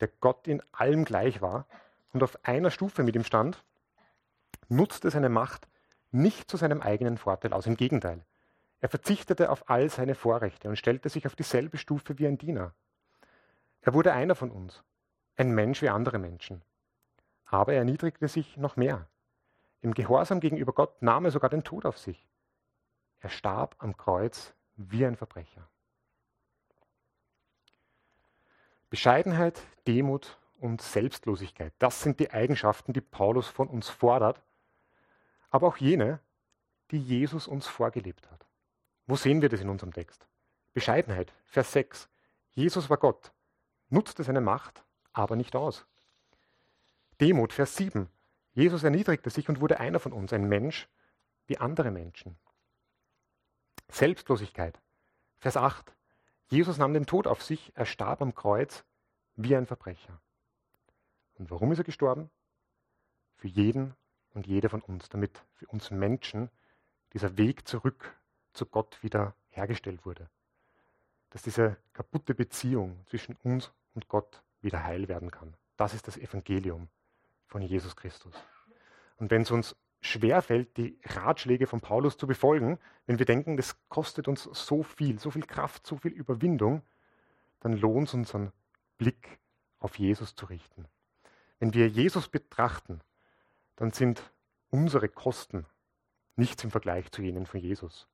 der 0.00 0.08
Gott 0.20 0.48
in 0.48 0.62
allem 0.72 1.04
gleich 1.04 1.40
war 1.40 1.66
und 2.12 2.22
auf 2.22 2.44
einer 2.44 2.70
Stufe 2.70 3.02
mit 3.02 3.14
ihm 3.14 3.24
stand, 3.24 3.64
nutzte 4.68 5.10
seine 5.10 5.28
Macht 5.28 5.68
nicht 6.10 6.50
zu 6.50 6.56
seinem 6.56 6.82
eigenen 6.82 7.18
Vorteil 7.18 7.52
aus. 7.52 7.66
Im 7.66 7.76
Gegenteil, 7.76 8.24
er 8.80 8.88
verzichtete 8.88 9.50
auf 9.50 9.68
all 9.70 9.88
seine 9.88 10.14
Vorrechte 10.14 10.68
und 10.68 10.76
stellte 10.76 11.08
sich 11.08 11.26
auf 11.26 11.34
dieselbe 11.34 11.78
Stufe 11.78 12.18
wie 12.18 12.26
ein 12.26 12.38
Diener. 12.38 12.74
Er 13.80 13.94
wurde 13.94 14.12
einer 14.12 14.34
von 14.34 14.50
uns, 14.50 14.82
ein 15.36 15.50
Mensch 15.52 15.82
wie 15.82 15.88
andere 15.88 16.18
Menschen. 16.18 16.62
Aber 17.44 17.72
er 17.72 17.78
erniedrigte 17.78 18.28
sich 18.28 18.56
noch 18.56 18.76
mehr. 18.76 19.08
Im 19.80 19.94
Gehorsam 19.94 20.40
gegenüber 20.40 20.72
Gott 20.72 21.00
nahm 21.02 21.26
er 21.26 21.30
sogar 21.30 21.50
den 21.50 21.62
Tod 21.62 21.86
auf 21.86 21.98
sich. 21.98 22.26
Er 23.20 23.28
starb 23.28 23.76
am 23.78 23.96
Kreuz 23.96 24.54
wie 24.76 25.06
ein 25.06 25.16
Verbrecher. 25.16 25.68
Bescheidenheit, 28.90 29.62
Demut 29.86 30.38
und 30.58 30.80
Selbstlosigkeit, 30.80 31.72
das 31.78 32.02
sind 32.02 32.20
die 32.20 32.30
Eigenschaften, 32.30 32.92
die 32.92 33.00
Paulus 33.00 33.48
von 33.48 33.68
uns 33.68 33.88
fordert, 33.88 34.42
aber 35.50 35.68
auch 35.68 35.76
jene, 35.76 36.20
die 36.90 36.98
Jesus 36.98 37.46
uns 37.46 37.66
vorgelebt 37.66 38.30
hat. 38.30 38.46
Wo 39.06 39.16
sehen 39.16 39.42
wir 39.42 39.48
das 39.48 39.60
in 39.60 39.68
unserem 39.68 39.92
Text? 39.92 40.26
Bescheidenheit, 40.72 41.32
Vers 41.44 41.72
6. 41.72 42.08
Jesus 42.50 42.90
war 42.90 42.96
Gott 42.96 43.32
nutzte 43.88 44.24
seine 44.24 44.40
Macht 44.40 44.84
aber 45.12 45.36
nicht 45.36 45.56
aus. 45.56 45.86
Demut, 47.20 47.52
Vers 47.52 47.76
7. 47.76 48.08
Jesus 48.52 48.84
erniedrigte 48.84 49.30
sich 49.30 49.48
und 49.48 49.60
wurde 49.60 49.80
einer 49.80 50.00
von 50.00 50.12
uns, 50.12 50.32
ein 50.32 50.48
Mensch 50.48 50.88
wie 51.46 51.58
andere 51.58 51.90
Menschen. 51.90 52.36
Selbstlosigkeit, 53.90 54.80
Vers 55.38 55.56
8. 55.56 55.94
Jesus 56.48 56.78
nahm 56.78 56.92
den 56.92 57.06
Tod 57.06 57.26
auf 57.26 57.42
sich, 57.42 57.72
er 57.74 57.86
starb 57.86 58.20
am 58.22 58.34
Kreuz 58.34 58.84
wie 59.36 59.56
ein 59.56 59.66
Verbrecher. 59.66 60.20
Und 61.34 61.50
warum 61.50 61.72
ist 61.72 61.78
er 61.78 61.84
gestorben? 61.84 62.30
Für 63.36 63.48
jeden 63.48 63.94
und 64.36 64.46
jede 64.46 64.68
von 64.68 64.82
uns, 64.82 65.08
damit 65.08 65.42
für 65.54 65.66
uns 65.66 65.90
Menschen 65.90 66.48
dieser 67.12 67.36
Weg 67.36 67.66
zurück 67.66 68.16
zu 68.52 68.66
Gott 68.66 69.02
wieder 69.02 69.34
hergestellt 69.48 70.06
wurde 70.06 70.28
dass 71.36 71.42
diese 71.42 71.76
kaputte 71.92 72.34
Beziehung 72.34 72.98
zwischen 73.06 73.36
uns 73.42 73.70
und 73.94 74.08
Gott 74.08 74.42
wieder 74.62 74.84
heil 74.84 75.06
werden 75.06 75.30
kann. 75.30 75.54
Das 75.76 75.92
ist 75.92 76.06
das 76.06 76.16
Evangelium 76.16 76.88
von 77.46 77.60
Jesus 77.60 77.94
Christus. 77.94 78.34
Und 79.18 79.30
wenn 79.30 79.42
es 79.42 79.50
uns 79.50 79.76
schwerfällt, 80.00 80.76
die 80.78 80.98
Ratschläge 81.04 81.66
von 81.66 81.82
Paulus 81.82 82.16
zu 82.16 82.26
befolgen, 82.26 82.78
wenn 83.04 83.18
wir 83.18 83.26
denken, 83.26 83.58
das 83.58 83.76
kostet 83.90 84.28
uns 84.28 84.44
so 84.44 84.82
viel, 84.82 85.18
so 85.18 85.30
viel 85.30 85.44
Kraft, 85.44 85.86
so 85.86 85.98
viel 85.98 86.12
Überwindung, 86.12 86.80
dann 87.60 87.74
lohnt 87.74 88.08
es 88.08 88.14
uns, 88.14 88.34
einen 88.34 88.52
Blick 88.96 89.38
auf 89.78 89.98
Jesus 89.98 90.34
zu 90.34 90.46
richten. 90.46 90.86
Wenn 91.58 91.74
wir 91.74 91.86
Jesus 91.88 92.28
betrachten, 92.28 93.02
dann 93.76 93.92
sind 93.92 94.32
unsere 94.70 95.08
Kosten 95.08 95.66
nichts 96.34 96.64
im 96.64 96.70
Vergleich 96.70 97.10
zu 97.12 97.22
jenen 97.22 97.46
von 97.46 97.60
Jesus. 97.60 98.08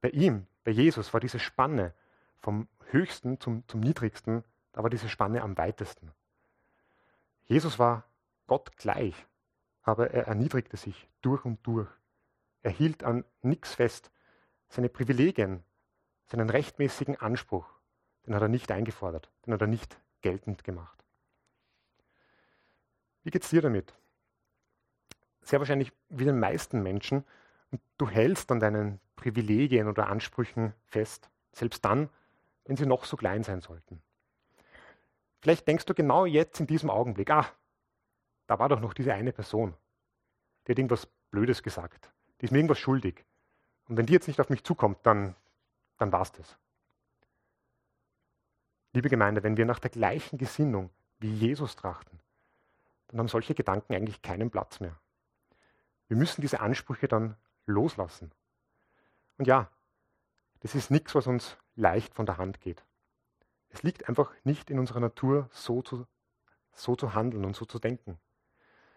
Bei 0.00 0.10
ihm, 0.10 0.46
bei 0.64 0.70
Jesus 0.70 1.12
war 1.12 1.20
diese 1.20 1.38
Spanne 1.38 1.94
vom 2.36 2.68
höchsten 2.90 3.40
zum, 3.40 3.66
zum 3.68 3.80
niedrigsten, 3.80 4.44
da 4.72 4.82
war 4.82 4.90
diese 4.90 5.08
Spanne 5.08 5.42
am 5.42 5.56
weitesten. 5.58 6.12
Jesus 7.44 7.78
war 7.78 8.04
Gott 8.46 8.76
gleich, 8.76 9.14
aber 9.82 10.10
er 10.10 10.26
erniedrigte 10.26 10.76
sich 10.76 11.08
durch 11.22 11.44
und 11.44 11.58
durch. 11.66 11.88
Er 12.62 12.70
hielt 12.70 13.02
an 13.04 13.24
nichts 13.42 13.74
fest. 13.74 14.10
Seine 14.68 14.88
Privilegien, 14.88 15.64
seinen 16.26 16.50
rechtmäßigen 16.50 17.16
Anspruch, 17.16 17.66
den 18.26 18.34
hat 18.34 18.42
er 18.42 18.48
nicht 18.48 18.70
eingefordert, 18.70 19.30
den 19.46 19.54
hat 19.54 19.60
er 19.62 19.66
nicht 19.66 19.98
geltend 20.20 20.62
gemacht. 20.62 21.02
Wie 23.22 23.30
geht 23.30 23.44
es 23.44 23.50
dir 23.50 23.62
damit? 23.62 23.94
Sehr 25.48 25.60
wahrscheinlich 25.60 25.94
wie 26.10 26.26
den 26.26 26.38
meisten 26.38 26.82
Menschen 26.82 27.24
und 27.70 27.80
du 27.96 28.06
hältst 28.06 28.52
an 28.52 28.60
deinen 28.60 29.00
Privilegien 29.16 29.88
oder 29.88 30.08
Ansprüchen 30.08 30.74
fest, 30.84 31.30
selbst 31.52 31.82
dann, 31.86 32.10
wenn 32.66 32.76
sie 32.76 32.84
noch 32.84 33.06
so 33.06 33.16
klein 33.16 33.42
sein 33.44 33.62
sollten. 33.62 34.02
Vielleicht 35.40 35.66
denkst 35.66 35.86
du 35.86 35.94
genau 35.94 36.26
jetzt 36.26 36.60
in 36.60 36.66
diesem 36.66 36.90
Augenblick, 36.90 37.30
ah, 37.30 37.46
da 38.46 38.58
war 38.58 38.68
doch 38.68 38.80
noch 38.80 38.92
diese 38.92 39.14
eine 39.14 39.32
Person, 39.32 39.72
die 40.66 40.72
hat 40.72 40.78
irgendwas 40.78 41.06
Blödes 41.30 41.62
gesagt, 41.62 42.12
die 42.42 42.44
ist 42.44 42.50
mir 42.50 42.58
irgendwas 42.58 42.78
schuldig. 42.78 43.24
Und 43.88 43.96
wenn 43.96 44.04
die 44.04 44.12
jetzt 44.12 44.28
nicht 44.28 44.42
auf 44.42 44.50
mich 44.50 44.64
zukommt, 44.64 44.98
dann, 45.04 45.34
dann 45.96 46.12
war 46.12 46.20
es 46.20 46.32
das. 46.32 46.58
Liebe 48.92 49.08
Gemeinde, 49.08 49.42
wenn 49.42 49.56
wir 49.56 49.64
nach 49.64 49.78
der 49.78 49.90
gleichen 49.90 50.36
Gesinnung 50.36 50.90
wie 51.20 51.32
Jesus 51.32 51.74
trachten, 51.74 52.20
dann 53.06 53.20
haben 53.20 53.28
solche 53.28 53.54
Gedanken 53.54 53.94
eigentlich 53.94 54.20
keinen 54.20 54.50
Platz 54.50 54.80
mehr. 54.80 55.00
Wir 56.08 56.16
müssen 56.16 56.40
diese 56.40 56.60
Ansprüche 56.60 57.06
dann 57.06 57.36
loslassen. 57.66 58.32
Und 59.36 59.46
ja, 59.46 59.70
das 60.60 60.74
ist 60.74 60.90
nichts, 60.90 61.14
was 61.14 61.26
uns 61.26 61.56
leicht 61.76 62.14
von 62.14 62.26
der 62.26 62.38
Hand 62.38 62.60
geht. 62.60 62.84
Es 63.68 63.82
liegt 63.82 64.08
einfach 64.08 64.32
nicht 64.44 64.70
in 64.70 64.78
unserer 64.78 65.00
Natur, 65.00 65.48
so 65.52 65.82
zu, 65.82 66.06
so 66.72 66.96
zu 66.96 67.14
handeln 67.14 67.44
und 67.44 67.54
so 67.54 67.64
zu 67.64 67.78
denken. 67.78 68.18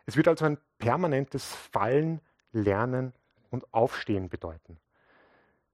Es 0.05 0.15
wird 0.15 0.27
also 0.27 0.45
ein 0.45 0.57
permanentes 0.77 1.53
Fallen, 1.53 2.21
Lernen 2.51 3.13
und 3.49 3.73
Aufstehen 3.73 4.29
bedeuten. 4.29 4.79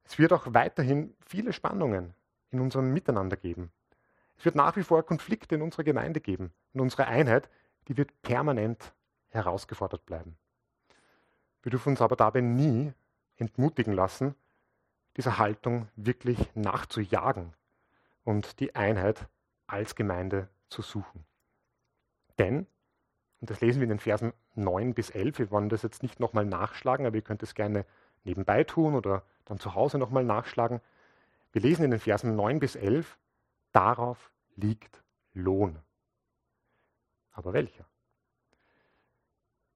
Es 0.04 0.18
wird 0.20 0.34
auch 0.34 0.54
weiterhin 0.54 1.16
viele 1.26 1.54
Spannungen 1.54 2.14
in 2.52 2.60
unserem 2.60 2.94
Miteinander 2.94 3.38
geben. 3.38 3.72
Es 4.38 4.46
wird 4.46 4.56
nach 4.56 4.76
wie 4.76 4.84
vor 4.84 5.04
Konflikte 5.04 5.56
in 5.56 5.62
unserer 5.62 5.84
Gemeinde 5.84 6.22
geben. 6.22 6.54
Und 6.74 6.82
unsere 6.82 7.08
Einheit, 7.08 7.50
die 7.88 7.98
wird 7.98 8.22
permanent 8.22 8.94
herausgefordert 9.30 10.06
bleiben. 10.06 10.38
Wir 11.68 11.72
dürfen 11.72 11.90
uns 11.90 12.02
aber 12.02 12.16
dabei 12.16 12.40
nie 12.40 12.94
entmutigen 13.36 13.92
lassen, 13.92 14.36
dieser 15.18 15.38
Haltung 15.38 15.90
wirklich 15.98 16.38
nachzujagen 16.56 17.54
und 18.24 18.62
die 18.62 18.74
Einheit 18.74 19.28
als 19.66 19.96
Gemeinde 19.96 20.48
zu 20.70 20.82
suchen. 20.82 21.26
Denn, 22.40 22.68
und 23.42 23.50
das 23.50 23.60
lesen 23.60 23.82
wir 23.82 23.84
in 23.84 23.90
den 23.90 24.00
Versen 24.00 24.32
9 24.56 24.94
bis 24.94 25.10
11, 25.10 25.40
wir 25.40 25.52
wollen 25.52 25.68
das 25.68 25.82
jetzt 25.82 26.04
nicht 26.04 26.22
nochmal 26.22 26.46
nachschlagen, 26.46 27.06
aber 27.06 27.18
ihr 27.18 27.22
könnt 27.22 27.44
es 27.44 27.54
gerne 27.54 27.86
nebenbei 28.24 28.64
tun 28.64 28.96
oder 28.96 29.24
dann 29.44 29.60
zu 29.60 29.76
Hause 29.76 29.98
nochmal 29.98 30.24
nachschlagen. 30.24 30.80
Wir 31.52 31.62
lesen 31.62 31.84
in 31.84 31.92
den 31.92 32.00
Versen 32.00 32.38
9 32.38 32.60
bis 32.60 32.78
11, 32.78 33.20
darauf 33.74 34.32
liegt 34.56 35.04
Lohn. 35.34 35.80
Aber 37.34 37.52
welcher? 37.52 37.84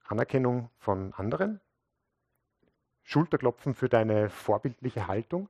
Anerkennung 0.06 0.70
von 0.78 1.12
anderen? 1.16 1.60
Schulterklopfen 3.12 3.74
für 3.74 3.90
deine 3.90 4.30
vorbildliche 4.30 5.08
Haltung? 5.08 5.50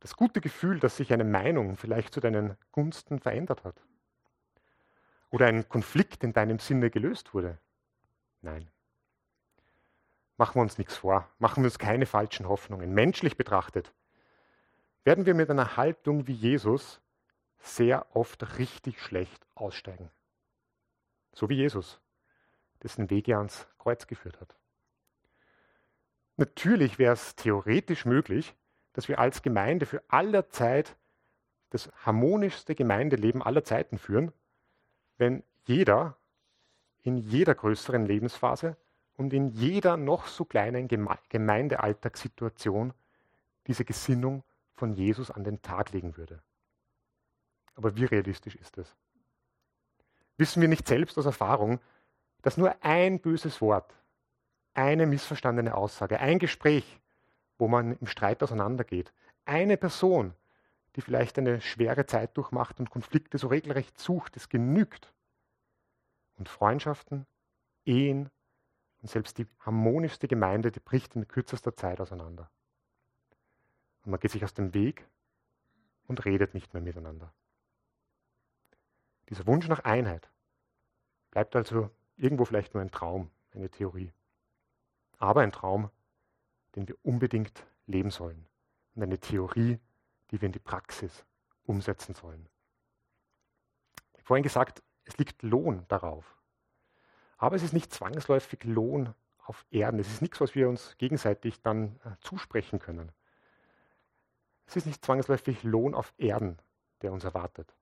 Das 0.00 0.16
gute 0.16 0.42
Gefühl, 0.42 0.78
dass 0.78 0.98
sich 0.98 1.12
eine 1.12 1.24
Meinung 1.24 1.76
vielleicht 1.76 2.12
zu 2.12 2.20
deinen 2.20 2.56
Gunsten 2.72 3.20
verändert 3.20 3.64
hat? 3.64 3.82
Oder 5.30 5.46
ein 5.46 5.66
Konflikt 5.68 6.22
in 6.24 6.34
deinem 6.34 6.58
Sinne 6.58 6.90
gelöst 6.90 7.32
wurde? 7.32 7.58
Nein. 8.42 8.68
Machen 10.36 10.56
wir 10.56 10.62
uns 10.62 10.76
nichts 10.76 10.98
vor, 10.98 11.26
machen 11.38 11.62
wir 11.62 11.68
uns 11.68 11.78
keine 11.78 12.04
falschen 12.04 12.46
Hoffnungen. 12.46 12.92
Menschlich 12.92 13.38
betrachtet 13.38 13.94
werden 15.04 15.24
wir 15.24 15.34
mit 15.34 15.48
einer 15.48 15.78
Haltung 15.78 16.26
wie 16.26 16.34
Jesus 16.34 17.00
sehr 17.58 18.14
oft 18.14 18.58
richtig 18.58 19.00
schlecht 19.00 19.46
aussteigen. 19.54 20.10
So 21.32 21.48
wie 21.48 21.56
Jesus, 21.56 21.98
dessen 22.82 23.08
Weg 23.08 23.26
er 23.28 23.38
ans 23.38 23.66
Kreuz 23.78 24.06
geführt 24.06 24.38
hat. 24.40 24.54
Natürlich 26.36 26.98
wäre 26.98 27.14
es 27.14 27.36
theoretisch 27.36 28.04
möglich, 28.04 28.54
dass 28.92 29.08
wir 29.08 29.18
als 29.18 29.42
Gemeinde 29.42 29.86
für 29.86 30.02
aller 30.08 30.48
Zeit 30.48 30.96
das 31.70 31.90
harmonischste 32.04 32.74
Gemeindeleben 32.74 33.42
aller 33.42 33.64
Zeiten 33.64 33.98
führen, 33.98 34.32
wenn 35.18 35.42
jeder 35.64 36.16
in 37.02 37.18
jeder 37.18 37.54
größeren 37.54 38.04
Lebensphase 38.04 38.76
und 39.16 39.32
in 39.32 39.48
jeder 39.48 39.96
noch 39.96 40.26
so 40.26 40.44
kleinen 40.44 40.88
Gemeindealltagssituation 40.88 42.92
diese 43.66 43.84
Gesinnung 43.84 44.42
von 44.74 44.92
Jesus 44.92 45.30
an 45.30 45.44
den 45.44 45.62
Tag 45.62 45.92
legen 45.92 46.16
würde. 46.16 46.42
Aber 47.76 47.94
wie 47.96 48.06
realistisch 48.06 48.56
ist 48.56 48.76
das? 48.76 48.92
Wissen 50.36 50.60
wir 50.60 50.68
nicht 50.68 50.88
selbst 50.88 51.16
aus 51.16 51.26
Erfahrung, 51.26 51.78
dass 52.42 52.56
nur 52.56 52.74
ein 52.82 53.20
böses 53.20 53.60
Wort, 53.60 53.94
eine 54.76 55.06
missverstandene 55.06 55.74
Aussage, 55.74 56.20
ein 56.20 56.38
Gespräch, 56.38 57.00
wo 57.58 57.68
man 57.68 57.96
im 57.96 58.06
Streit 58.06 58.42
auseinandergeht, 58.42 59.12
eine 59.44 59.76
Person, 59.76 60.34
die 60.94 61.00
vielleicht 61.00 61.38
eine 61.38 61.60
schwere 61.60 62.06
Zeit 62.06 62.36
durchmacht 62.36 62.78
und 62.78 62.90
Konflikte 62.90 63.38
so 63.38 63.48
regelrecht 63.48 63.98
sucht, 63.98 64.36
es 64.36 64.48
genügt. 64.48 65.12
Und 66.38 66.48
Freundschaften, 66.48 67.26
Ehen 67.84 68.30
und 69.00 69.08
selbst 69.08 69.38
die 69.38 69.46
harmonischste 69.60 70.28
Gemeinde, 70.28 70.70
die 70.70 70.80
bricht 70.80 71.14
in 71.16 71.28
kürzester 71.28 71.74
Zeit 71.76 72.00
auseinander. 72.00 72.50
Und 74.04 74.10
man 74.10 74.20
geht 74.20 74.32
sich 74.32 74.44
aus 74.44 74.54
dem 74.54 74.74
Weg 74.74 75.06
und 76.06 76.24
redet 76.24 76.54
nicht 76.54 76.74
mehr 76.74 76.82
miteinander. 76.82 77.32
Dieser 79.28 79.46
Wunsch 79.46 79.68
nach 79.68 79.80
Einheit 79.80 80.30
bleibt 81.30 81.56
also 81.56 81.90
irgendwo 82.16 82.44
vielleicht 82.44 82.74
nur 82.74 82.82
ein 82.82 82.90
Traum, 82.90 83.30
eine 83.52 83.70
Theorie. 83.70 84.12
Aber 85.18 85.40
ein 85.40 85.52
Traum, 85.52 85.90
den 86.74 86.88
wir 86.88 86.96
unbedingt 87.02 87.66
leben 87.86 88.10
sollen. 88.10 88.46
Und 88.94 89.02
eine 89.02 89.18
Theorie, 89.18 89.78
die 90.30 90.40
wir 90.40 90.46
in 90.46 90.52
die 90.52 90.58
Praxis 90.58 91.24
umsetzen 91.64 92.14
sollen. 92.14 92.48
Ich 94.12 94.20
habe 94.20 94.24
vorhin 94.24 94.42
gesagt, 94.42 94.82
es 95.04 95.16
liegt 95.18 95.42
Lohn 95.42 95.84
darauf. 95.88 96.36
Aber 97.38 97.56
es 97.56 97.62
ist 97.62 97.72
nicht 97.72 97.92
zwangsläufig 97.92 98.64
Lohn 98.64 99.14
auf 99.38 99.64
Erden. 99.70 100.00
Es 100.00 100.08
ist 100.08 100.22
nichts, 100.22 100.40
was 100.40 100.54
wir 100.54 100.68
uns 100.68 100.96
gegenseitig 100.98 101.62
dann 101.62 102.00
äh, 102.04 102.16
zusprechen 102.20 102.78
können. 102.78 103.12
Es 104.66 104.76
ist 104.76 104.86
nicht 104.86 105.04
zwangsläufig 105.04 105.62
Lohn 105.62 105.94
auf 105.94 106.12
Erden, 106.18 106.58
der 107.02 107.12
uns 107.12 107.24
erwartet. 107.24 107.74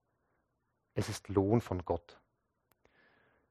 Es 0.94 1.08
ist 1.08 1.28
Lohn 1.28 1.60
von 1.60 1.84
Gott. 1.84 2.20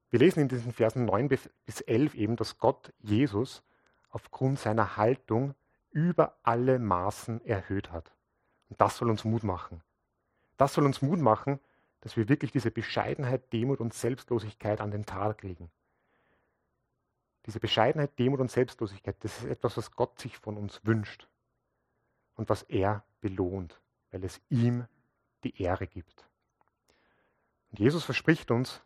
Wir 0.09 0.19
lesen 0.19 0.41
in 0.41 0.47
diesen 0.47 0.71
Versen 0.71 1.05
9 1.05 1.27
bis 1.27 1.49
11 1.81 2.13
eben, 2.13 2.35
dass 2.35 2.59
Gott 2.59 2.93
Jesus 2.99 3.63
aufgrund 4.13 4.59
seiner 4.59 4.95
Haltung 4.95 5.55
über 5.91 6.37
alle 6.43 6.79
Maßen 6.79 7.43
erhöht 7.45 7.91
hat. 7.91 8.11
Und 8.69 8.79
das 8.79 8.97
soll 8.97 9.09
uns 9.09 9.25
Mut 9.25 9.43
machen. 9.43 9.81
Das 10.57 10.73
soll 10.73 10.85
uns 10.85 11.01
Mut 11.01 11.19
machen, 11.19 11.59
dass 12.01 12.15
wir 12.15 12.29
wirklich 12.29 12.51
diese 12.51 12.71
Bescheidenheit, 12.71 13.51
Demut 13.51 13.79
und 13.79 13.93
Selbstlosigkeit 13.93 14.81
an 14.81 14.91
den 14.91 15.05
Tag 15.05 15.41
legen. 15.41 15.71
Diese 17.45 17.59
Bescheidenheit, 17.59 18.17
Demut 18.19 18.39
und 18.39 18.51
Selbstlosigkeit, 18.51 19.15
das 19.21 19.39
ist 19.39 19.45
etwas, 19.45 19.77
was 19.77 19.91
Gott 19.91 20.19
sich 20.19 20.37
von 20.37 20.57
uns 20.57 20.85
wünscht 20.85 21.27
und 22.35 22.49
was 22.49 22.63
er 22.63 23.03
belohnt, 23.19 23.81
weil 24.11 24.23
es 24.23 24.39
ihm 24.49 24.85
die 25.43 25.61
Ehre 25.61 25.87
gibt. 25.87 26.25
Und 27.71 27.79
Jesus 27.79 28.03
verspricht 28.05 28.51
uns 28.51 28.81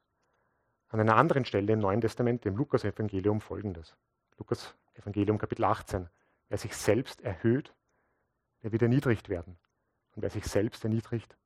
an 0.89 1.01
einer 1.01 1.17
anderen 1.17 1.43
Stelle 1.43 1.73
im 1.73 1.79
Neuen 1.79 2.01
Testament, 2.01 2.45
im 2.45 2.55
Lukas-Evangelium, 2.55 3.41
folgendes. 3.41 3.95
Lukas 4.37 4.73
Evangelium 4.97 5.37
Kapitel 5.37 5.63
18. 5.63 6.09
Wer 6.49 6.57
sich 6.57 6.75
selbst 6.75 7.21
erhöht, 7.21 7.73
der 8.63 8.71
wird 8.71 8.81
erniedrigt 8.81 9.29
werden. 9.29 9.57
Und 10.15 10.23
wer 10.23 10.29
sich 10.29 10.45
selbst 10.45 10.83
erniedrigt, 10.83 11.37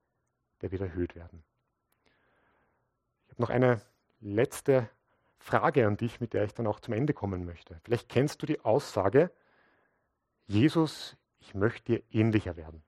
der 0.62 0.72
wird 0.72 0.82
erhöht 0.82 1.16
werden. 1.16 1.44
Ich 3.26 3.32
habe 3.32 3.42
noch 3.42 3.50
eine 3.50 3.82
letzte 4.20 4.90
Frage 5.40 5.88
an 5.88 5.98
dich, 5.98 6.20
mit 6.20 6.34
der 6.34 6.44
ich 6.44 6.54
dann 6.54 6.68
auch 6.68 6.80
zum 6.80 6.94
Ende 6.94 7.14
kommen 7.14 7.46
möchte. 7.46 7.80
Vielleicht 7.84 8.10
kennst 8.10 8.42
du 8.42 8.46
die 8.46 8.62
Aussage, 8.62 9.32
Jesus, 10.46 11.18
ich 11.40 11.54
möchte 11.54 11.94
dir 11.94 12.04
ähnlicher 12.12 12.56
werden. 12.56 12.84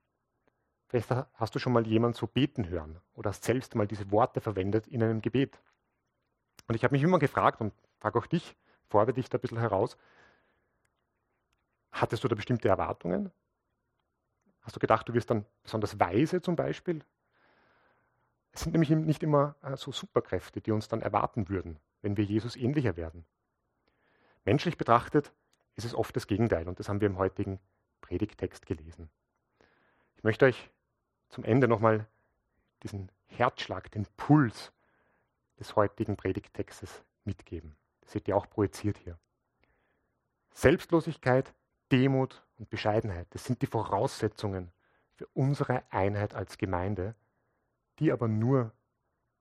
Vielleicht 0.87 1.09
hast 1.09 1.55
du 1.55 1.59
schon 1.59 1.73
mal 1.73 1.87
jemanden 1.87 2.15
so 2.15 2.27
beten 2.27 2.69
hören 2.69 2.99
oder 3.15 3.31
hast 3.31 3.43
selbst 3.43 3.73
mal 3.73 3.87
diese 3.87 4.11
Worte 4.11 4.41
verwendet 4.41 4.87
in 4.87 5.01
einem 5.01 5.21
Gebet. 5.21 5.59
Und 6.67 6.75
ich 6.75 6.83
habe 6.83 6.93
mich 6.93 7.01
immer 7.01 7.17
gefragt 7.17 7.61
und 7.61 7.73
frage 7.99 8.19
auch 8.19 8.27
dich, 8.27 8.55
fordere 8.89 9.15
dich 9.15 9.27
da 9.29 9.37
ein 9.37 9.41
bisschen 9.41 9.57
heraus, 9.57 9.97
hattest 11.93 12.23
du 12.23 12.27
da 12.27 12.35
bestimmte 12.35 12.67
Erwartungen? 12.67 13.31
Hast 14.61 14.75
du 14.75 14.79
gedacht, 14.79 15.07
du 15.07 15.13
wirst 15.13 15.29
dann 15.29 15.45
besonders 15.63 15.99
weise 15.99 16.41
zum 16.41 16.55
Beispiel? 16.55 17.03
Es 18.51 18.61
sind 18.61 18.73
nämlich 18.73 18.89
nicht 18.89 19.23
immer 19.23 19.55
äh, 19.61 19.75
so 19.77 19.91
Superkräfte, 19.91 20.61
die 20.61 20.71
uns 20.71 20.87
dann 20.87 21.01
erwarten 21.01 21.49
würden, 21.49 21.79
wenn 22.01 22.17
wir 22.17 22.23
Jesus 22.23 22.55
ähnlicher 22.55 22.95
werden. 22.95 23.25
Menschlich 24.45 24.77
betrachtet 24.77 25.31
ist 25.75 25.85
es 25.85 25.95
oft 25.95 26.15
das 26.15 26.27
Gegenteil 26.27 26.67
und 26.67 26.79
das 26.79 26.89
haben 26.89 27.01
wir 27.01 27.07
im 27.07 27.17
heutigen 27.17 27.59
Predigtext 28.01 28.65
gelesen. 28.65 29.09
Ich 30.15 30.23
möchte 30.23 30.45
euch 30.45 30.69
zum 31.29 31.43
Ende 31.43 31.67
nochmal 31.67 32.07
diesen 32.83 33.11
Herzschlag, 33.25 33.89
den 33.91 34.05
Puls 34.17 34.71
des 35.59 35.75
heutigen 35.75 36.15
Predigttextes 36.15 37.03
mitgeben. 37.23 37.75
Das 38.01 38.13
wird 38.13 38.27
ja 38.27 38.35
auch 38.35 38.49
projiziert 38.49 38.97
hier. 38.97 39.17
Selbstlosigkeit, 40.51 41.53
Demut 41.93 42.43
und 42.57 42.71
Bescheidenheit, 42.71 43.27
das 43.29 43.45
sind 43.45 43.61
die 43.61 43.67
Voraussetzungen 43.67 44.71
für 45.13 45.27
unsere 45.27 45.83
Einheit 45.91 46.33
als 46.33 46.57
Gemeinde, 46.57 47.13
die 47.99 48.11
aber 48.11 48.27
nur 48.27 48.71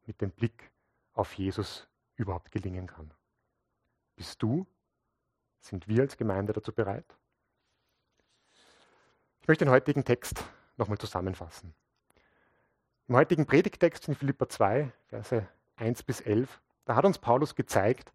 mit 0.04 0.20
dem 0.20 0.30
Blick 0.30 0.70
auf 1.14 1.32
Jesus 1.32 1.88
überhaupt 2.16 2.50
gelingen 2.50 2.86
kann. 2.86 3.10
Bist 4.16 4.42
du, 4.42 4.66
sind 5.60 5.88
wir 5.88 6.02
als 6.02 6.18
Gemeinde 6.18 6.52
dazu 6.52 6.74
bereit? 6.74 7.16
Ich 9.40 9.48
möchte 9.48 9.64
den 9.64 9.72
heutigen 9.72 10.04
Text 10.04 10.44
nochmal 10.76 10.98
zusammenfassen. 10.98 11.74
Im 13.08 13.16
heutigen 13.16 13.46
Predigtext 13.46 14.08
in 14.08 14.14
Philippa 14.14 14.46
2, 14.46 14.92
Verse 15.06 15.48
1 15.76 16.02
bis 16.02 16.20
11, 16.20 16.60
da 16.84 16.96
hat 16.96 17.06
uns 17.06 17.18
Paulus 17.18 17.54
gezeigt, 17.54 18.12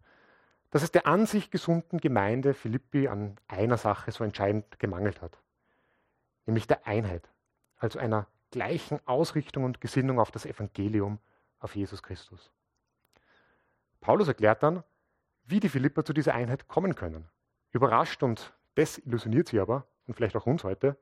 dass 0.70 0.82
es 0.82 0.90
der 0.90 1.06
an 1.06 1.26
sich 1.26 1.50
gesunden 1.50 1.98
Gemeinde 1.98 2.54
Philippi 2.54 3.08
an 3.08 3.36
einer 3.48 3.78
Sache 3.78 4.12
so 4.12 4.24
entscheidend 4.24 4.78
gemangelt 4.78 5.22
hat, 5.22 5.38
nämlich 6.46 6.66
der 6.66 6.86
Einheit, 6.86 7.28
also 7.78 7.98
einer 7.98 8.26
gleichen 8.50 9.00
Ausrichtung 9.06 9.64
und 9.64 9.80
Gesinnung 9.80 10.20
auf 10.20 10.30
das 10.30 10.46
Evangelium, 10.46 11.18
auf 11.60 11.74
Jesus 11.74 12.02
Christus. 12.02 12.50
Paulus 14.00 14.28
erklärt 14.28 14.62
dann, 14.62 14.84
wie 15.44 15.60
die 15.60 15.68
Philipper 15.68 16.04
zu 16.04 16.12
dieser 16.12 16.34
Einheit 16.34 16.68
kommen 16.68 16.94
können. 16.94 17.28
Überrascht 17.72 18.22
und 18.22 18.54
desillusioniert 18.76 19.48
sie 19.48 19.60
aber, 19.60 19.86
und 20.06 20.14
vielleicht 20.14 20.36
auch 20.36 20.46
uns 20.46 20.64
heute, 20.64 20.96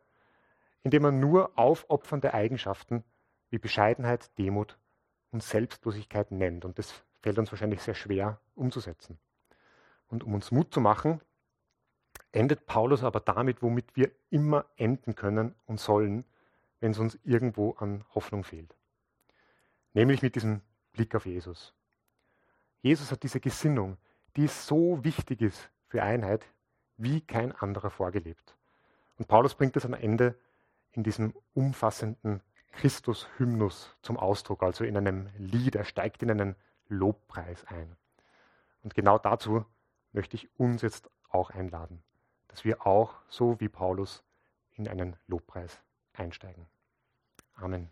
indem 0.83 1.05
er 1.05 1.13
nur 1.13 1.57
aufopfernde 1.59 2.35
Eigenschaften 2.35 3.05
wie 3.51 3.59
Bescheidenheit, 3.59 4.37
Demut 4.39 4.79
und 5.31 5.43
Selbstlosigkeit 5.43 6.31
nennt. 6.33 6.65
Und 6.65 6.79
das 6.79 7.05
fällt 7.23 7.39
uns 7.39 7.53
wahrscheinlich 7.53 7.83
sehr 7.83 7.95
schwer 7.95 8.41
umzusetzen. 8.55 9.19
Und 10.09 10.25
um 10.25 10.35
uns 10.35 10.51
Mut 10.51 10.73
zu 10.73 10.81
machen, 10.81 11.21
endet 12.33 12.67
Paulus 12.67 13.03
aber 13.03 13.21
damit, 13.21 13.63
womit 13.63 13.97
wir 13.97 14.11
immer 14.31 14.67
enden 14.77 15.15
können 15.15 15.55
und 15.67 15.81
sollen, 15.81 16.25
wenn 16.81 16.93
es 16.93 16.99
uns 16.99 17.19
irgendwo 17.25 17.73
an 17.73 18.05
Hoffnung 18.15 18.45
fehlt. 18.45 18.75
Nämlich 19.95 20.23
mit 20.23 20.35
diesem 20.35 20.61
Blick 20.93 21.15
auf 21.15 21.27
Jesus. 21.27 21.75
Jesus 22.83 23.11
hat 23.11 23.23
diese 23.23 23.41
Gesinnung, 23.41 23.97
die 24.37 24.47
so 24.47 25.03
wichtig 25.03 25.41
ist 25.41 25.71
für 25.89 26.03
Einheit, 26.03 26.47
wie 26.97 27.21
kein 27.21 27.53
anderer 27.53 27.91
vorgelebt. 27.91 28.57
Und 29.19 29.29
Paulus 29.29 29.55
bringt 29.55 29.77
es 29.77 29.85
am 29.85 29.95
Ende 29.95 30.39
in 30.93 31.03
diesem 31.03 31.35
umfassenden 31.55 32.43
Christus-Hymnus 32.73 33.97
zum 34.03 34.19
Ausdruck, 34.19 34.63
also 34.63 34.85
in 34.85 34.97
einem 34.97 35.29
Lied. 35.39 35.75
Er 35.75 35.85
steigt 35.85 36.23
in 36.23 36.31
einen 36.31 36.57
Lobpreis 36.89 37.65
ein. 37.65 37.97
Und 38.83 38.95
genau 38.95 39.19
dazu 39.19 39.65
möchte 40.17 40.35
ich 40.35 40.49
uns 40.59 40.83
jetzt 40.83 41.11
auch 41.29 41.51
einladen, 41.51 42.03
dass 42.49 42.65
wir 42.65 42.87
auch, 42.87 43.21
so 43.29 43.61
wie 43.61 43.69
Paulus, 43.69 44.25
in 44.73 44.89
einen 44.89 45.17
Lobpreis 45.27 45.83
einsteigen. 46.15 46.67
Amen. 47.55 47.91